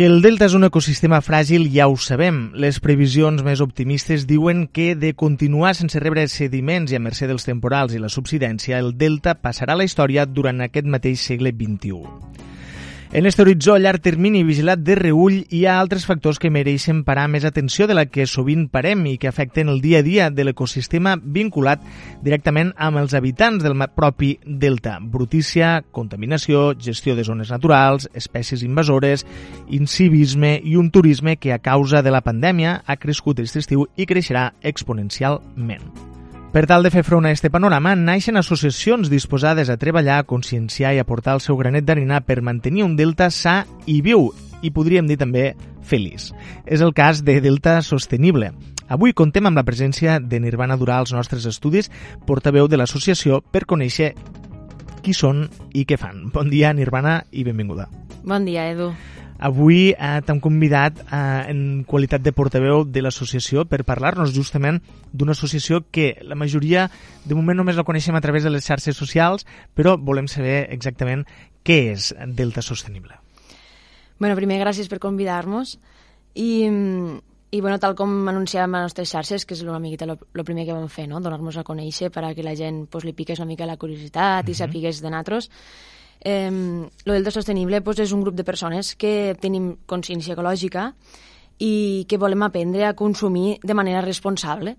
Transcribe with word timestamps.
Que 0.00 0.06
el 0.06 0.22
delta 0.24 0.46
és 0.48 0.54
un 0.56 0.64
ecosistema 0.64 1.18
fràgil 1.20 1.66
ja 1.74 1.84
ho 1.90 1.96
sabem. 2.00 2.38
Les 2.56 2.78
previsions 2.80 3.42
més 3.44 3.60
optimistes 3.60 4.24
diuen 4.24 4.62
que 4.72 4.94
de 4.96 5.10
continuar 5.12 5.74
sense 5.76 6.00
rebre 6.00 6.24
sediments 6.32 6.94
i 6.94 6.96
a 6.96 7.02
mercè 7.04 7.28
dels 7.28 7.44
temporals 7.44 7.92
i 7.92 8.00
la 8.00 8.08
subsidència, 8.08 8.80
el 8.80 8.94
delta 8.96 9.36
passarà 9.36 9.76
a 9.76 9.82
la 9.82 9.84
història 9.84 10.24
durant 10.24 10.64
aquest 10.64 10.88
mateix 10.88 11.20
segle 11.28 11.52
XXI. 11.52 12.00
En 13.12 13.24
aquest 13.26 13.40
horitzó 13.42 13.74
a 13.74 13.80
llarg 13.82 13.98
termini 13.98 14.44
vigilat 14.46 14.84
de 14.86 14.94
reull 14.94 15.40
hi 15.50 15.64
ha 15.66 15.80
altres 15.80 16.04
factors 16.06 16.38
que 16.38 16.50
mereixen 16.54 17.00
parar 17.02 17.24
més 17.26 17.42
atenció 17.48 17.88
de 17.90 17.96
la 17.98 18.04
que 18.06 18.22
sovint 18.30 18.68
parem 18.70 19.02
i 19.10 19.16
que 19.18 19.26
afecten 19.26 19.66
el 19.72 19.80
dia 19.82 19.98
a 19.98 20.06
dia 20.06 20.28
de 20.30 20.44
l'ecosistema 20.46 21.16
vinculat 21.18 21.82
directament 22.22 22.70
amb 22.78 23.00
els 23.02 23.16
habitants 23.18 23.66
del 23.66 23.74
propi 23.96 24.36
delta. 24.46 25.00
Brutícia, 25.02 25.82
contaminació, 25.90 26.76
gestió 26.78 27.16
de 27.18 27.24
zones 27.26 27.50
naturals, 27.50 28.06
espècies 28.14 28.62
invasores, 28.62 29.26
incivisme 29.66 30.60
i 30.62 30.76
un 30.78 30.92
turisme 30.94 31.34
que 31.34 31.52
a 31.52 31.58
causa 31.58 32.02
de 32.06 32.14
la 32.14 32.22
pandèmia 32.22 32.84
ha 32.86 32.96
crescut 32.96 33.42
aquest 33.42 33.58
estiu 33.64 33.88
i 33.96 34.06
creixerà 34.06 34.52
exponencialment. 34.62 36.09
Per 36.50 36.64
tal 36.66 36.82
de 36.82 36.90
fer 36.90 37.04
front 37.06 37.28
a 37.28 37.30
aquest 37.30 37.46
panorama, 37.54 37.92
naixen 37.94 38.34
associacions 38.34 39.06
disposades 39.06 39.68
a 39.70 39.76
treballar, 39.78 40.16
a 40.18 40.26
conscienciar 40.26 40.96
i 40.96 40.98
aportar 40.98 41.36
el 41.38 41.42
seu 41.44 41.54
granet 41.60 41.84
d'harina 41.86 42.18
per 42.26 42.40
mantenir 42.42 42.82
un 42.82 42.96
delta 42.98 43.28
sa 43.30 43.60
i 43.86 44.00
viu, 44.02 44.32
i 44.58 44.72
podríem 44.74 45.06
dir 45.06 45.14
també 45.20 45.52
feliç. 45.86 46.32
És 46.66 46.82
el 46.82 46.90
cas 46.90 47.22
de 47.22 47.38
Delta 47.44 47.76
Sostenible. 47.86 48.50
Avui 48.90 49.14
contem 49.14 49.46
amb 49.46 49.62
la 49.62 49.64
presència 49.68 50.18
de 50.18 50.42
Nirvana 50.42 50.74
Durà 50.74 50.98
als 50.98 51.14
nostres 51.14 51.46
estudis, 51.46 51.86
portaveu 52.26 52.66
de 52.66 52.82
l'associació, 52.82 53.38
per 53.46 53.62
conèixer 53.70 54.16
qui 55.06 55.14
són 55.14 55.46
i 55.70 55.86
què 55.86 56.02
fan. 56.02 56.32
Bon 56.34 56.50
dia, 56.50 56.74
Nirvana, 56.74 57.20
i 57.30 57.46
benvinguda. 57.46 57.86
Bon 58.26 58.42
dia, 58.42 58.66
Edu. 58.74 58.90
Avui 59.40 59.94
eh, 59.96 60.20
t'hem 60.26 60.40
convidat 60.44 60.98
eh, 61.00 61.48
en 61.48 61.82
qualitat 61.88 62.20
de 62.20 62.32
portaveu 62.36 62.84
de 62.84 63.00
l'associació 63.00 63.64
per 63.64 63.86
parlar-nos 63.88 64.34
justament 64.36 64.82
d'una 65.16 65.32
associació 65.32 65.80
que 65.88 66.12
la 66.20 66.36
majoria 66.36 66.90
de 67.24 67.38
moment 67.38 67.56
només 67.56 67.78
la 67.80 67.86
coneixem 67.88 68.18
a 68.18 68.20
través 68.20 68.44
de 68.44 68.52
les 68.52 68.68
xarxes 68.68 69.00
socials, 69.00 69.46
però 69.72 69.96
volem 69.96 70.28
saber 70.28 70.66
exactament 70.68 71.24
què 71.64 71.78
és 71.94 72.12
Delta 72.36 72.60
Sostenible. 72.60 73.16
Bueno, 74.20 74.36
primer, 74.36 74.60
gràcies 74.60 74.92
per 74.92 75.00
convidar-nos 75.00 75.78
i, 76.36 76.68
i 76.68 77.60
bueno, 77.64 77.78
tal 77.80 77.96
com 77.96 78.12
anunciàvem 78.28 78.76
a 78.76 78.82
les 78.82 78.90
nostres 78.90 79.08
xarxes, 79.08 79.46
que 79.48 79.56
és 79.56 79.62
una 79.64 79.80
miqueta 79.80 80.04
el 80.12 80.44
primer 80.44 80.66
que 80.68 80.76
vam 80.76 80.90
fer, 80.92 81.08
no? 81.08 81.22
donar-nos 81.24 81.56
a 81.56 81.64
conèixer 81.64 82.12
per 82.12 82.26
a 82.28 82.34
que 82.36 82.44
la 82.44 82.52
gent 82.58 82.84
pues, 82.92 83.08
li 83.08 83.16
piqués 83.16 83.40
una 83.40 83.48
mica 83.48 83.64
la 83.64 83.80
curiositat 83.80 84.44
uh 84.44 84.46
-huh. 84.46 84.52
i 84.52 84.60
sapigués 84.60 85.00
de 85.00 85.08
nosaltres 85.08 85.48
Eh, 86.20 86.50
lo 87.04 87.12
Delta 87.12 87.30
Sostenible 87.30 87.80
pues, 87.80 87.98
és 87.98 88.12
un 88.12 88.20
grup 88.20 88.36
de 88.36 88.44
persones 88.44 88.94
que 88.96 89.34
tenim 89.40 89.72
consciència 89.88 90.34
ecològica 90.36 90.90
i 91.60 92.04
que 92.08 92.18
volem 92.20 92.42
aprendre 92.44 92.84
a 92.84 92.94
consumir 92.96 93.58
de 93.62 93.76
manera 93.76 94.04
responsable 94.04 94.76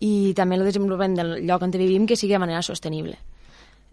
i 0.00 0.32
també 0.36 0.56
el 0.56 0.64
desenvolupament 0.64 1.18
del 1.18 1.36
lloc 1.44 1.62
on 1.62 1.70
vivim 1.76 2.06
que 2.08 2.16
sigui 2.16 2.32
de 2.32 2.40
manera 2.40 2.62
sostenible. 2.62 3.18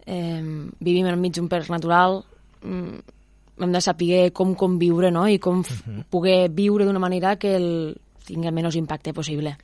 Eh, 0.06 0.40
vivim 0.80 1.06
enmig 1.06 1.36
d'un 1.36 1.48
parc 1.48 1.68
natural, 1.68 2.22
mm, 2.62 3.16
hem 3.60 3.72
de 3.72 3.80
saber 3.80 4.32
com 4.32 4.54
conviure 4.54 5.10
no? 5.10 5.28
i 5.28 5.38
com 5.38 5.60
uh 5.60 5.64
-huh. 5.64 6.04
poder 6.08 6.48
viure 6.50 6.84
d'una 6.84 6.98
manera 6.98 7.36
que 7.36 7.56
el 7.56 8.00
tingui 8.24 8.48
el 8.48 8.54
menys 8.54 8.76
impacte 8.76 9.12
possible. 9.12 9.56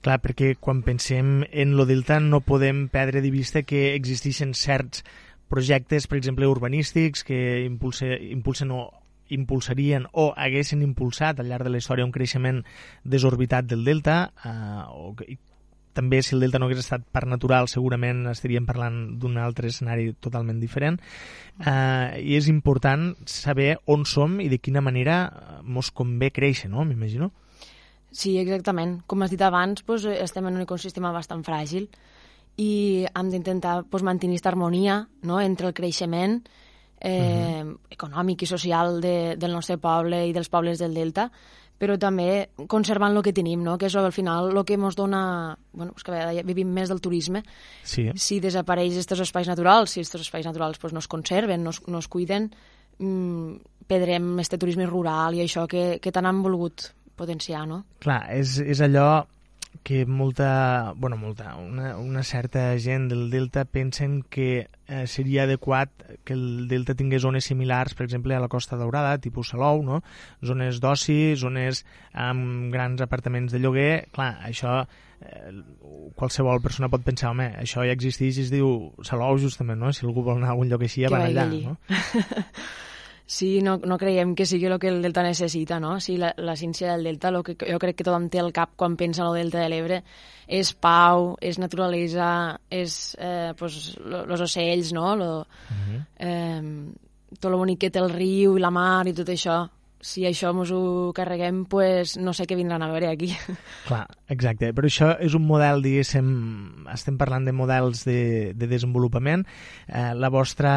Clar, 0.00 0.20
perquè 0.22 0.56
quan 0.60 0.82
pensem 0.82 1.44
en 1.50 1.76
lo 1.76 1.86
delta 1.86 2.20
no 2.20 2.40
podem 2.40 2.88
perdre 2.88 3.20
de 3.20 3.30
vista 3.30 3.62
que 3.62 3.94
existeixen 3.94 4.54
certs 4.54 5.04
projectes, 5.48 6.06
per 6.06 6.18
exemple, 6.18 6.46
urbanístics 6.46 7.24
que 7.24 7.64
impulse, 7.64 8.08
impulsen 8.30 8.70
o 8.74 8.90
impulsarien 9.28 10.06
o 10.12 10.32
haguessin 10.36 10.82
impulsat 10.86 11.40
al 11.40 11.50
llarg 11.50 11.66
de 11.66 11.72
la 11.74 11.80
història 11.82 12.06
un 12.06 12.14
creixement 12.14 12.62
desorbitat 13.02 13.66
del 13.66 13.84
delta 13.84 14.30
eh, 14.44 14.82
o 14.86 15.14
que, 15.18 15.38
també 15.96 16.20
si 16.22 16.36
el 16.36 16.44
delta 16.44 16.60
no 16.60 16.68
hagués 16.68 16.84
estat 16.84 17.06
per 17.10 17.24
natural 17.26 17.66
segurament 17.72 18.26
estaríem 18.30 18.68
parlant 18.68 19.16
d'un 19.18 19.38
altre 19.40 19.72
escenari 19.72 20.12
totalment 20.22 20.60
diferent 20.62 21.00
eh, 21.00 22.20
i 22.22 22.36
és 22.38 22.50
important 22.52 23.14
saber 23.26 23.72
on 23.86 24.06
som 24.06 24.38
i 24.44 24.50
de 24.52 24.60
quina 24.62 24.84
manera 24.84 25.18
mos 25.64 25.90
convé 25.90 26.30
créixer, 26.30 26.70
no? 26.70 26.84
m'imagino 26.84 27.32
Sí, 28.16 28.38
exactament. 28.40 29.00
Com 29.04 29.20
has 29.20 29.32
dit 29.32 29.42
abans, 29.44 29.82
doncs, 29.84 30.06
estem 30.08 30.46
en 30.48 30.54
un 30.56 30.64
ecosistema 30.64 31.10
bastant 31.12 31.42
fràgil 31.44 31.90
i 32.56 33.04
hem 33.12 33.30
d'intentar 33.32 33.82
pues, 33.90 34.02
mantenir 34.02 34.38
aquesta 34.38 34.52
harmonia 34.54 35.02
no? 35.22 35.40
entre 35.40 35.68
el 35.68 35.74
creixement 35.74 36.40
eh, 37.00 37.62
uh 37.62 37.68
-huh. 37.68 37.76
econòmic 37.90 38.42
i 38.42 38.46
social 38.46 39.00
de, 39.00 39.36
del 39.36 39.52
nostre 39.52 39.76
poble 39.78 40.26
i 40.26 40.32
dels 40.32 40.48
pobles 40.48 40.78
del 40.78 40.94
Delta, 40.94 41.30
però 41.78 41.98
també 41.98 42.48
conservant 42.66 43.16
el 43.16 43.22
que 43.22 43.32
tenim, 43.32 43.62
no? 43.62 43.76
que 43.76 43.86
és 43.86 43.96
al 43.96 44.12
final 44.12 44.50
el 44.50 44.64
que 44.64 44.74
ens 44.74 44.96
dona... 44.96 45.56
Bueno, 45.72 45.92
és 45.96 46.02
que 46.02 46.42
vivim 46.42 46.68
més 46.72 46.88
del 46.88 47.00
turisme. 47.00 47.42
Sí. 47.84 48.10
Si 48.14 48.40
desapareix 48.40 48.94
aquests 48.94 49.20
espais 49.20 49.48
naturals, 49.48 49.90
si 49.90 50.00
aquests 50.00 50.20
espais 50.20 50.46
naturals 50.46 50.78
pues, 50.78 50.92
no 50.92 50.98
es 50.98 51.08
conserven, 51.08 51.62
no 51.62 51.70
es, 51.70 51.82
no 51.86 51.98
es 51.98 52.08
cuiden, 52.08 52.50
mmm, 52.98 53.58
perdrem 53.86 54.38
aquest 54.38 54.56
turisme 54.58 54.86
rural 54.86 55.34
i 55.34 55.42
això 55.44 55.66
que, 55.68 55.98
que 56.00 56.12
tant 56.12 56.26
han 56.26 56.42
volgut 56.42 56.94
potenciar, 57.16 57.66
no? 57.68 57.84
Clar, 58.00 58.22
és, 58.32 58.58
és 58.58 58.80
allò 58.80 59.26
que 59.86 60.04
molta, 60.04 60.94
bueno, 60.96 61.16
molta, 61.16 61.54
una, 61.54 61.96
una 61.96 62.24
certa 62.24 62.76
gent 62.76 63.06
del 63.06 63.30
Delta 63.30 63.64
pensen 63.64 64.24
que 64.28 64.66
eh, 64.88 65.06
seria 65.06 65.44
adequat 65.44 65.92
que 66.26 66.34
el 66.34 66.66
Delta 66.66 66.96
tingués 66.98 67.22
zones 67.22 67.46
similars, 67.46 67.94
per 67.94 68.08
exemple, 68.08 68.34
a 68.34 68.40
la 68.42 68.48
Costa 68.50 68.74
Daurada, 68.74 69.20
tipus 69.22 69.52
Salou, 69.54 69.84
no? 69.86 70.00
zones 70.42 70.80
d'oci, 70.82 71.36
zones 71.38 71.84
amb 72.10 72.74
grans 72.74 73.04
apartaments 73.06 73.54
de 73.54 73.60
lloguer. 73.62 74.08
Clar, 74.10 74.32
això 74.50 74.80
eh, 75.22 75.54
qualsevol 76.18 76.58
persona 76.66 76.90
pot 76.90 77.06
pensar, 77.06 77.30
home, 77.30 77.52
això 77.62 77.86
ja 77.86 77.94
existeix 77.94 78.40
i 78.40 78.48
es 78.48 78.50
diu 78.50 78.90
Salou, 79.06 79.38
justament, 79.38 79.78
no? 79.78 79.94
Si 79.94 80.02
algú 80.02 80.26
vol 80.26 80.42
anar 80.42 80.56
a 80.56 80.58
un 80.58 80.66
lloc 80.66 80.82
així, 80.82 81.06
ja 81.06 81.14
van 81.14 81.28
allà, 81.28 81.46
no? 81.54 81.78
sí, 83.26 83.60
no, 83.60 83.76
no 83.78 83.98
creiem 83.98 84.34
que 84.38 84.46
sigui 84.46 84.70
el 84.70 84.78
que 84.78 84.88
el 84.88 85.02
Delta 85.02 85.22
necessita, 85.26 85.80
no? 85.82 85.98
Sí, 86.00 86.16
la, 86.16 86.32
la 86.38 86.54
ciència 86.56 86.92
del 86.92 87.04
Delta, 87.04 87.28
el 87.34 87.42
que 87.44 87.56
jo 87.58 87.78
crec 87.82 87.98
que 87.98 88.06
tothom 88.06 88.30
té 88.30 88.40
al 88.40 88.52
cap 88.54 88.76
quan 88.78 88.96
pensa 88.96 89.24
en 89.24 89.32
el 89.32 89.40
Delta 89.42 89.60
de 89.64 89.70
l'Ebre, 89.72 90.02
és 90.46 90.72
pau, 90.72 91.34
és 91.42 91.58
naturalesa, 91.58 92.30
és 92.70 93.16
eh, 93.18 93.52
pues, 93.58 93.96
los 94.06 94.46
ocells, 94.46 94.92
no? 94.94 95.16
Lo, 95.16 95.32
uh 95.42 95.80
-huh. 95.82 96.04
eh, 96.18 96.94
tot 97.40 97.50
el 97.50 97.58
bonic 97.58 97.80
que 97.80 97.90
té 97.90 97.98
el 97.98 98.10
riu 98.10 98.56
i 98.56 98.60
la 98.60 98.70
mar 98.70 99.06
i 99.08 99.12
tot 99.12 99.28
això 99.28 99.66
si 100.00 100.26
això 100.28 100.52
ens 100.54 100.70
ho 100.74 101.12
carreguem, 101.16 101.64
pues, 101.70 102.16
no 102.20 102.34
sé 102.36 102.46
què 102.46 102.58
vindran 102.58 102.84
a 102.84 102.90
veure 102.92 103.08
aquí. 103.10 103.30
Clar, 103.88 104.04
exacte. 104.32 104.72
Però 104.76 104.90
això 104.90 105.12
és 105.22 105.36
un 105.38 105.46
model, 105.48 105.82
diguéssim, 105.84 106.28
estem 106.92 107.16
parlant 107.20 107.46
de 107.48 107.54
models 107.56 108.04
de, 108.08 108.52
de 108.54 108.68
desenvolupament. 108.70 109.46
Eh, 109.88 110.12
la 110.14 110.30
vostra 110.32 110.76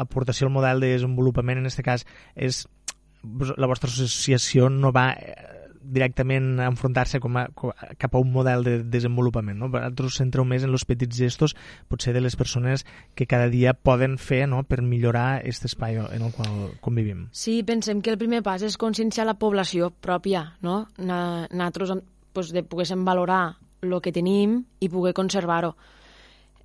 aportació 0.00 0.48
al 0.48 0.56
model 0.56 0.82
de 0.84 0.94
desenvolupament, 0.96 1.60
en 1.60 1.70
aquest 1.70 1.84
cas, 1.86 2.06
és 2.34 2.64
la 3.56 3.66
vostra 3.66 3.90
associació 3.90 4.68
no 4.70 4.92
va 4.94 5.10
eh, 5.12 5.67
directament 5.88 6.58
enfrontar-se 6.62 7.20
com 7.20 7.36
a, 7.40 7.46
com 7.56 7.72
cap 7.98 8.14
a 8.14 8.22
un 8.22 8.32
model 8.32 8.64
de 8.66 8.74
desenvolupament. 8.84 9.58
No? 9.58 9.70
Vosaltres 9.72 10.18
centreu 10.20 10.46
més 10.48 10.64
en 10.66 10.74
els 10.74 10.86
petits 10.88 11.16
gestos, 11.16 11.54
potser 11.88 12.14
de 12.16 12.22
les 12.24 12.36
persones 12.36 12.84
que 13.18 13.26
cada 13.30 13.48
dia 13.52 13.74
poden 13.74 14.18
fer 14.18 14.44
no? 14.50 14.62
per 14.68 14.82
millorar 14.82 15.40
aquest 15.40 15.68
espai 15.70 16.00
en 16.02 16.24
el 16.24 16.34
qual 16.36 16.72
convivim. 16.84 17.26
Sí, 17.32 17.60
pensem 17.66 18.02
que 18.02 18.14
el 18.14 18.20
primer 18.20 18.42
pas 18.46 18.62
és 18.64 18.78
conscienciar 18.80 19.26
la 19.28 19.38
població 19.38 19.90
pròpia. 19.90 20.44
No? 20.64 20.84
Nosaltres 20.98 21.96
pues, 22.32 22.52
de 22.54 22.64
poguéssim 22.64 23.04
valorar 23.06 23.58
el 23.82 24.00
que 24.02 24.12
tenim 24.12 24.60
i 24.80 24.90
poder 24.90 25.14
conservar-ho. 25.14 25.74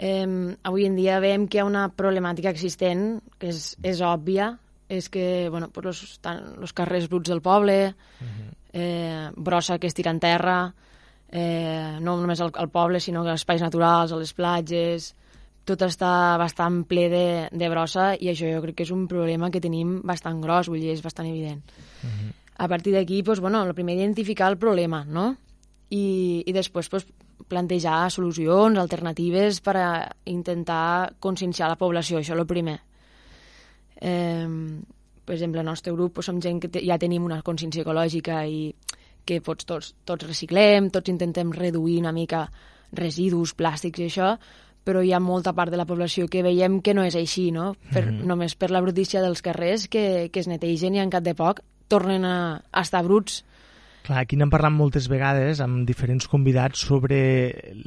Eh, 0.04 0.26
avui 0.66 0.88
en 0.88 0.98
dia 0.98 1.20
veiem 1.24 1.46
que 1.48 1.60
hi 1.60 1.62
ha 1.62 1.70
una 1.70 1.88
problemàtica 1.94 2.52
existent 2.52 3.22
que 3.40 3.52
és, 3.54 3.76
és 3.86 4.02
òbvia, 4.02 4.56
és 4.90 5.10
que 5.10 5.50
bueno, 5.50 5.70
pues 5.70 5.86
los, 5.86 6.20
los 6.58 6.74
carrers 6.74 7.10
bruts 7.10 7.30
del 7.30 7.42
poble, 7.42 7.96
uh 8.20 8.26
-huh 8.26 8.54
eh, 8.74 9.30
brossa 9.36 9.78
que 9.80 9.88
es 9.88 9.94
tira 9.94 10.12
en 10.12 10.20
terra, 10.20 10.74
eh, 11.32 11.98
no 12.02 12.18
només 12.18 12.42
al, 12.42 12.52
al 12.56 12.70
poble, 12.70 13.00
sinó 13.00 13.24
que 13.24 13.32
als 13.32 13.46
espais 13.46 13.62
naturals, 13.62 14.12
a 14.12 14.20
les 14.20 14.34
platges, 14.34 15.14
tot 15.64 15.86
està 15.86 16.36
bastant 16.42 16.82
ple 16.90 17.08
de, 17.08 17.26
de 17.54 17.70
brossa 17.72 18.12
i 18.20 18.28
això 18.34 18.50
jo 18.50 18.62
crec 18.66 18.82
que 18.82 18.88
és 18.88 18.92
un 18.92 19.06
problema 19.08 19.50
que 19.54 19.62
tenim 19.64 20.02
bastant 20.04 20.42
gros, 20.44 20.68
vull 20.68 20.82
dir, 20.82 20.92
és 20.92 21.06
bastant 21.06 21.30
evident. 21.30 21.62
Uh 22.04 22.10
-huh. 22.10 22.32
A 22.58 22.68
partir 22.68 22.94
d'aquí, 22.94 23.22
doncs, 23.22 23.40
bueno, 23.40 23.64
el 23.64 23.74
primer 23.74 23.96
identificar 23.96 24.52
el 24.52 24.58
problema, 24.58 25.06
no? 25.06 25.38
I, 25.90 26.44
i 26.46 26.52
després 26.52 26.90
doncs, 26.90 27.08
plantejar 27.48 28.10
solucions 28.10 28.78
alternatives 28.78 29.62
per 29.62 29.78
a 29.78 30.16
intentar 30.26 31.14
conscienciar 31.20 31.70
la 31.70 31.76
població, 31.76 32.18
això 32.18 32.34
és 32.34 32.40
el 32.40 32.46
primer. 32.46 32.80
Eh, 34.04 34.48
per 35.24 35.38
exemple, 35.38 35.62
el 35.62 35.70
nostre 35.70 35.94
grup 35.96 36.18
doncs, 36.18 36.28
som 36.28 36.42
gent 36.44 36.60
que 36.60 36.84
ja 36.84 37.00
tenim 37.00 37.24
una 37.24 37.42
consciència 37.42 37.86
ecològica 37.86 38.44
i 38.46 38.74
que 39.24 39.40
pots, 39.42 39.66
tots, 39.66 39.94
tots 40.04 40.28
reciclem, 40.28 40.90
tots 40.92 41.10
intentem 41.10 41.54
reduir 41.56 42.02
una 42.02 42.12
mica 42.12 42.50
residus, 42.92 43.56
plàstics 43.56 44.02
i 44.02 44.10
això, 44.10 44.34
però 44.84 45.02
hi 45.02 45.14
ha 45.16 45.22
molta 45.24 45.54
part 45.56 45.72
de 45.72 45.80
la 45.80 45.88
població 45.88 46.28
que 46.28 46.44
veiem 46.44 46.82
que 46.84 46.94
no 46.94 47.06
és 47.08 47.16
així, 47.16 47.52
no? 47.52 47.74
Per, 47.94 48.04
mm 48.04 48.10
-hmm. 48.10 48.26
Només 48.28 48.56
per 48.56 48.70
la 48.72 48.82
brutícia 48.82 49.22
dels 49.22 49.42
carrers 49.42 49.88
que, 49.88 50.30
que 50.32 50.40
es 50.40 50.48
netegen 50.48 50.96
i 50.96 51.00
en 51.00 51.10
cap 51.10 51.24
de 51.24 51.34
poc 51.34 51.62
tornen 51.88 52.26
a, 52.26 52.62
a 52.72 52.82
estar 52.82 53.04
bruts. 53.04 53.46
Clar, 54.04 54.18
aquí 54.20 54.36
n'hem 54.36 54.50
parlat 54.52 54.74
moltes 54.76 55.06
vegades 55.08 55.62
amb 55.64 55.86
diferents 55.88 56.26
convidats 56.28 56.82
sobre 56.90 57.18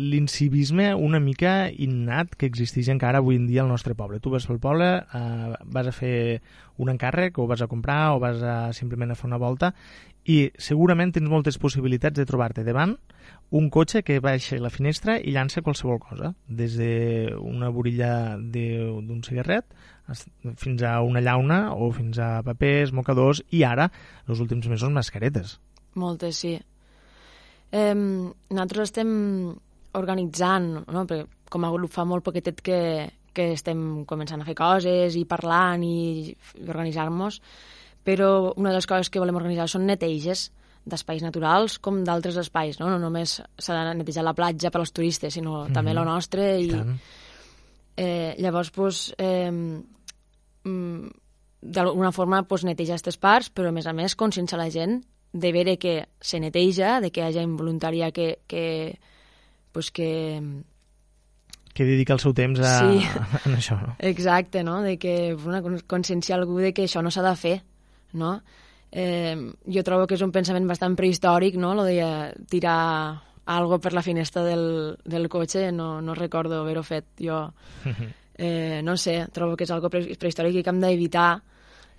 l'incivisme 0.00 0.86
una 0.96 1.18
mica 1.20 1.66
innat 1.68 2.30
que 2.40 2.48
existeix 2.48 2.88
encara 2.88 3.20
avui 3.20 3.36
en 3.36 3.44
dia 3.44 3.60
al 3.60 3.68
nostre 3.68 3.92
poble. 3.98 4.16
Tu 4.24 4.32
vas 4.32 4.46
pel 4.48 4.56
poble, 4.56 4.86
eh, 5.04 5.50
vas 5.76 5.90
a 5.90 5.92
fer 5.92 6.40
un 6.80 6.88
encàrrec 6.88 7.36
o 7.36 7.44
vas 7.50 7.60
a 7.60 7.68
comprar 7.68 8.14
o 8.14 8.22
vas 8.22 8.40
a 8.40 8.72
simplement 8.72 9.12
a 9.12 9.18
fer 9.18 9.28
una 9.28 9.36
volta 9.36 9.74
i 10.24 10.38
segurament 10.56 11.12
tens 11.12 11.28
moltes 11.28 11.60
possibilitats 11.60 12.16
de 12.16 12.24
trobar-te 12.24 12.64
davant 12.64 12.96
un 13.50 13.68
cotxe 13.68 14.00
que 14.00 14.16
baixa 14.24 14.56
la 14.56 14.72
finestra 14.72 15.18
i 15.20 15.36
llança 15.36 15.60
qualsevol 15.60 16.00
cosa, 16.00 16.32
des 16.48 16.80
d'una 16.80 17.68
borilla 17.68 18.38
d'un 18.40 19.20
cigarret 19.20 19.68
fins 20.56 20.80
a 20.80 20.96
una 21.04 21.20
llauna 21.20 21.76
o 21.76 21.92
fins 21.92 22.16
a 22.16 22.40
papers, 22.40 22.96
mocadors 22.96 23.44
i 23.50 23.66
ara, 23.68 23.90
els 24.26 24.40
últims 24.40 24.64
mesos, 24.72 24.88
mascaretes. 24.88 25.58
Moltes, 25.96 26.40
sí. 26.42 26.54
Eh, 27.72 27.94
nosaltres 27.94 28.90
estem 28.90 29.10
organitzant, 29.96 30.68
no? 30.92 31.06
Perquè 31.08 31.26
com 31.50 31.64
a 31.64 31.70
grup 31.72 31.92
fa 31.94 32.04
molt 32.04 32.24
poquetet 32.26 32.60
que, 32.64 32.80
que 33.32 33.52
estem 33.54 34.04
començant 34.08 34.42
a 34.42 34.46
fer 34.48 34.56
coses 34.58 35.16
i 35.16 35.24
parlant 35.28 35.82
i 35.86 36.34
organitzar-nos, 36.66 37.40
però 38.06 38.52
una 38.54 38.70
de 38.70 38.78
les 38.78 38.86
coses 38.86 39.10
que 39.10 39.22
volem 39.22 39.38
organitzar 39.38 39.68
són 39.70 39.86
neteges 39.86 40.50
d'espais 40.86 41.22
naturals 41.22 41.80
com 41.82 42.04
d'altres 42.06 42.36
espais, 42.38 42.78
no? 42.78 42.90
No 42.92 42.98
només 43.02 43.40
s'ha 43.40 43.78
de 43.78 43.94
netejar 43.98 44.22
la 44.26 44.36
platja 44.38 44.70
per 44.70 44.82
als 44.82 44.92
turistes, 44.94 45.34
sinó 45.34 45.64
mm 45.64 45.66
-hmm. 45.66 45.74
també 45.74 45.94
la 45.94 46.04
nostra 46.04 46.56
i... 46.58 46.70
I 46.70 46.98
eh, 47.96 48.34
llavors, 48.38 48.70
pues, 48.70 49.14
eh, 49.18 49.50
d'alguna 51.60 52.12
forma 52.12 52.42
pues, 52.42 52.64
netejar 52.64 52.96
aquestes 52.96 53.16
parts, 53.16 53.50
però 53.52 53.68
a 53.68 53.72
més 53.72 53.86
a 53.86 53.92
més 53.92 54.14
conscienciar 54.14 54.60
la 54.60 54.70
gent 54.70 55.00
de 55.36 55.52
veure 55.52 55.76
que 55.78 55.98
se 56.20 56.40
neteja, 56.40 57.00
de 57.04 57.12
que 57.12 57.20
hi 57.20 57.28
ha 57.28 57.34
gent 57.36 57.56
voluntària 57.60 58.10
que, 58.16 58.40
que, 58.48 58.96
pues, 59.72 59.92
que, 59.92 60.40
que 61.76 61.84
dedica 61.84 62.16
el 62.16 62.22
seu 62.24 62.32
temps 62.32 62.60
a, 62.64 62.76
sí. 62.80 63.04
a, 63.44 63.56
això, 63.56 63.76
no? 63.76 63.96
Exacte, 64.00 64.64
no? 64.64 64.80
De 64.82 64.96
que 64.98 65.34
una, 65.36 65.60
conscienciar 65.86 66.40
algú 66.40 66.56
de 66.64 66.72
que 66.72 66.88
això 66.88 67.04
no 67.04 67.12
s'ha 67.12 67.26
de 67.26 67.34
fer, 67.36 67.58
no? 68.16 68.38
eh, 68.90 69.36
jo 69.66 69.82
trobo 69.84 70.06
que 70.06 70.16
és 70.16 70.24
un 70.24 70.32
pensament 70.32 70.66
bastant 70.68 70.96
prehistòric, 70.96 71.58
no?, 71.60 71.74
lo 71.76 71.84
de 71.84 72.00
tirar 72.48 73.22
algo 73.46 73.78
per 73.78 73.92
la 73.92 74.02
finestra 74.02 74.42
del, 74.42 74.96
del 75.04 75.28
cotxe, 75.28 75.70
no, 75.72 76.00
no 76.02 76.14
recordo 76.14 76.62
haver-ho 76.62 76.82
fet 76.86 77.12
jo. 77.20 77.48
Eh, 78.38 78.82
no 78.84 78.98
sé, 79.00 79.14
trobo 79.32 79.54
que 79.56 79.64
és 79.64 79.70
algo 79.72 79.88
prehistòric 79.88 80.58
i 80.58 80.62
que 80.62 80.68
hem 80.68 80.80
d'evitar 80.82 81.38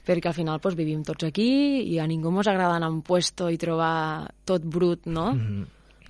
perquè 0.07 0.31
al 0.31 0.37
final 0.37 0.61
pues, 0.63 0.77
vivim 0.79 1.03
tots 1.03 1.27
aquí 1.27 1.83
i 1.83 1.99
a 1.99 2.07
ningú 2.07 2.31
ens 2.31 2.47
agrada 2.47 2.77
anar 2.79 2.87
a 2.87 2.95
un 2.95 3.01
puesto 3.03 3.49
i 3.51 3.59
trobar 3.59 4.29
tot 4.45 4.63
brut, 4.63 5.05
no? 5.05 5.33
Mm 5.33 5.39
-hmm. 5.39 5.65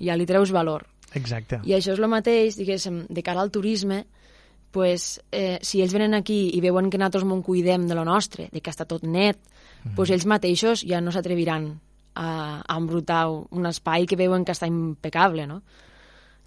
Ja 0.06 0.16
li 0.16 0.26
treus 0.26 0.52
valor. 0.52 0.86
Exacte. 1.14 1.60
I 1.64 1.74
això 1.74 1.94
és 1.94 2.00
el 2.00 2.08
mateix, 2.08 2.56
diguéssim, 2.56 3.06
de 3.10 3.24
cara 3.24 3.42
al 3.42 3.50
turisme, 3.50 4.06
pues, 4.72 5.22
eh, 5.32 5.58
si 5.62 5.82
ells 5.82 5.94
venen 5.94 6.14
aquí 6.14 6.52
i 6.54 6.62
veuen 6.62 6.90
que 6.90 6.98
nosaltres 6.98 7.24
m'ho 7.24 7.42
cuidem 7.42 7.88
de 7.88 7.96
lo 7.96 8.06
nostre, 8.06 8.50
de 8.52 8.62
que 8.62 8.70
està 8.70 8.86
tot 8.86 9.04
net, 9.04 9.38
-huh. 9.88 9.96
doncs 9.96 10.10
ells 10.10 10.26
mateixos 10.26 10.84
ja 10.88 11.02
no 11.02 11.12
s'atreviran 11.12 11.80
a, 12.16 12.62
a 12.66 12.78
embrutar 12.78 13.28
un 13.30 13.66
espai 13.70 14.06
que 14.06 14.18
veuen 14.18 14.46
que 14.46 14.56
està 14.56 14.68
impecable, 14.68 15.48
no? 15.48 15.62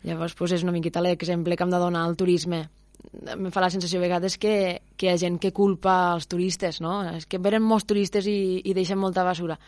Llavors, 0.03 0.35
doncs 0.35 0.56
és 0.56 0.64
una 0.64 0.73
miqueta 0.73 1.03
l'exemple 1.05 1.56
que 1.56 1.64
hem 1.64 1.73
de 1.73 1.81
donar 1.81 2.06
al 2.06 2.17
turisme. 2.17 2.69
Em 3.31 3.49
fa 3.52 3.62
la 3.64 3.70
sensació 3.73 4.00
a 4.00 4.05
vegades 4.05 4.37
que, 4.41 4.55
que 4.97 5.08
hi 5.08 5.12
ha 5.12 5.20
gent 5.20 5.38
que 5.43 5.55
culpa 5.56 6.14
els 6.14 6.29
turistes, 6.31 6.81
no? 6.85 7.00
És 7.17 7.26
que 7.26 7.41
venen 7.43 7.64
molts 7.64 7.88
turistes 7.88 8.29
i, 8.31 8.61
i 8.64 8.76
deixen 8.76 9.00
molta 9.00 9.26
basura 9.26 9.58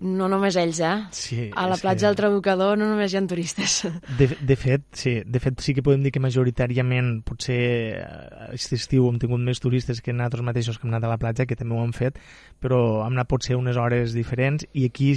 no 0.00 0.28
només 0.32 0.56
ells, 0.56 0.78
eh? 0.80 0.94
Sí, 1.12 1.40
a 1.52 1.66
la 1.68 1.76
platja 1.76 2.06
que... 2.06 2.06
del 2.08 2.16
Trabucador 2.16 2.78
no 2.80 2.88
només 2.88 3.12
hi 3.12 3.18
ha 3.18 3.22
turistes. 3.28 3.82
De, 4.20 4.28
de, 4.32 4.56
fet, 4.56 4.86
sí, 4.96 5.18
de 5.26 5.40
fet, 5.42 5.60
sí 5.60 5.74
que 5.76 5.84
podem 5.84 6.06
dir 6.06 6.12
que 6.14 6.22
majoritàriament 6.22 7.20
potser 7.26 8.00
aquest 8.48 8.76
estiu 8.78 9.08
hem 9.10 9.18
tingut 9.20 9.42
més 9.44 9.60
turistes 9.60 10.00
que 10.00 10.14
nosaltres 10.16 10.46
mateixos 10.46 10.78
que 10.78 10.88
hem 10.88 10.94
anat 10.94 11.08
a 11.08 11.12
la 11.12 11.20
platja, 11.20 11.46
que 11.46 11.58
també 11.58 11.76
ho 11.76 11.84
hem 11.84 11.92
fet, 11.96 12.16
però 12.62 12.80
hem 13.04 13.18
anat 13.18 13.28
potser 13.28 13.58
unes 13.60 13.76
hores 13.80 14.16
diferents 14.16 14.64
i 14.72 14.86
aquí 14.88 15.12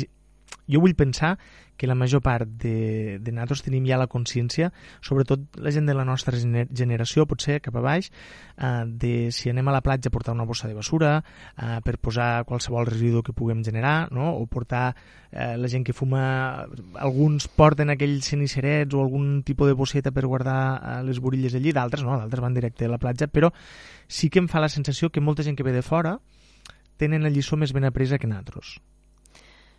jo 0.67 0.81
vull 0.83 0.95
pensar 0.95 1.38
que 1.77 1.88
la 1.88 1.95
major 1.95 2.21
part 2.21 2.47
de, 2.47 3.19
de 3.19 3.31
nosaltres 3.33 3.63
tenim 3.65 3.85
ja 3.88 3.97
la 4.00 4.07
consciència, 4.07 4.69
sobretot 5.03 5.57
la 5.59 5.71
gent 5.73 5.89
de 5.89 5.95
la 5.97 6.05
nostra 6.05 6.38
generació, 6.38 7.25
potser 7.27 7.59
cap 7.65 7.75
a 7.75 7.83
baix, 7.83 8.09
eh, 8.55 8.85
de 8.88 9.31
si 9.33 9.50
anem 9.50 9.67
a 9.67 9.73
la 9.75 9.81
platja 9.81 10.11
a 10.11 10.13
portar 10.13 10.35
una 10.35 10.45
bossa 10.47 10.69
de 10.69 10.77
basura, 10.77 11.17
eh, 11.57 11.79
per 11.83 11.97
posar 11.97 12.45
qualsevol 12.45 12.88
residu 12.88 13.23
que 13.23 13.33
puguem 13.33 13.65
generar, 13.65 14.11
no? 14.13 14.31
o 14.38 14.45
portar 14.47 14.94
eh, 15.31 15.57
la 15.57 15.67
gent 15.67 15.83
que 15.83 15.97
fuma... 15.97 16.67
Alguns 16.94 17.50
porten 17.50 17.89
aquells 17.91 18.29
cenicerets 18.29 18.94
o 18.94 19.01
algun 19.01 19.41
tipus 19.44 19.67
de 19.67 19.77
bosseta 19.77 20.13
per 20.13 20.27
guardar 20.29 20.61
eh, 20.77 20.95
les 21.09 21.19
borilles 21.19 21.57
allí, 21.57 21.73
d'altres 21.73 22.05
no, 22.05 22.19
d'altres 22.21 22.44
van 22.44 22.53
directe 22.53 22.85
a 22.85 22.94
la 22.94 23.01
platja, 23.01 23.27
però 23.27 23.51
sí 24.07 24.29
que 24.29 24.39
em 24.39 24.47
fa 24.47 24.61
la 24.61 24.69
sensació 24.69 25.09
que 25.09 25.25
molta 25.25 25.44
gent 25.44 25.57
que 25.57 25.65
ve 25.65 25.73
de 25.73 25.81
fora 25.81 26.19
tenen 27.01 27.25
la 27.25 27.33
lliçó 27.33 27.57
més 27.57 27.73
ben 27.73 27.89
apresa 27.89 28.21
que 28.21 28.29
nosaltres 28.29 28.77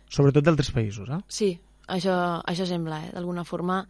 sobretot 0.09 0.43
d'altres 0.45 0.71
països, 0.71 1.09
eh? 1.09 1.21
Sí, 1.27 1.53
això, 1.87 2.41
això 2.45 2.67
sembla, 2.69 3.01
eh? 3.05 3.13
d'alguna 3.13 3.45
forma 3.45 3.81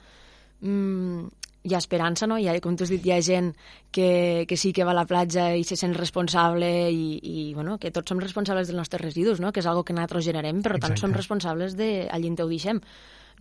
mm, 0.62 1.28
hi 1.66 1.74
ha 1.74 1.82
esperança, 1.82 2.28
no? 2.30 2.38
Hi 2.38 2.48
ha, 2.48 2.56
com 2.62 2.76
tu 2.78 2.86
has 2.86 2.92
dit, 2.94 3.06
hi 3.06 3.14
ha 3.16 3.22
gent 3.26 3.52
que, 3.96 4.46
que 4.50 4.58
sí 4.58 4.72
que 4.76 4.86
va 4.86 4.94
a 4.94 5.00
la 5.00 5.08
platja 5.10 5.48
i 5.58 5.64
se 5.66 5.78
sent 5.80 5.96
responsable 5.98 6.70
i, 6.94 7.08
i 7.18 7.46
bueno, 7.58 7.80
que 7.82 7.92
tots 7.96 8.14
som 8.14 8.22
responsables 8.22 8.70
dels 8.70 8.78
nostres 8.78 9.02
residus, 9.02 9.42
no? 9.42 9.52
que 9.52 9.64
és 9.64 9.70
algo 9.70 9.84
que 9.84 9.96
nosaltres 9.98 10.28
generem, 10.30 10.62
però 10.62 10.78
Exacte. 10.78 10.94
tant 10.94 11.02
som 11.02 11.18
responsables 11.18 11.78
de 11.80 11.90
allí 12.14 12.30
on 12.30 12.38
ho 12.38 12.48
deixem. 12.52 12.82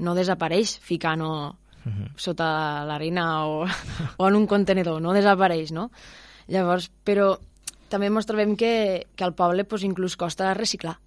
No 0.01 0.17
desapareix 0.17 0.79
ficant-ho 0.81 1.31
uh 1.31 1.53
mhm. 1.85 2.05
-huh. 2.05 2.11
sota 2.17 2.85
l'arena 2.89 3.45
o, 3.47 3.67
o 4.17 4.29
en 4.29 4.35
un 4.35 4.47
contenedor, 4.47 5.03
no 5.03 5.13
desapareix, 5.13 5.73
no? 5.73 5.91
Llavors, 6.49 6.91
però 7.05 7.39
també 7.89 8.07
ens 8.07 8.27
trobem 8.27 8.57
que, 8.57 9.07
que 9.15 9.25
al 9.25 9.35
poble 9.35 9.65
pues, 9.65 9.83
inclús 9.83 10.17
costa 10.17 10.55
reciclar 10.55 10.99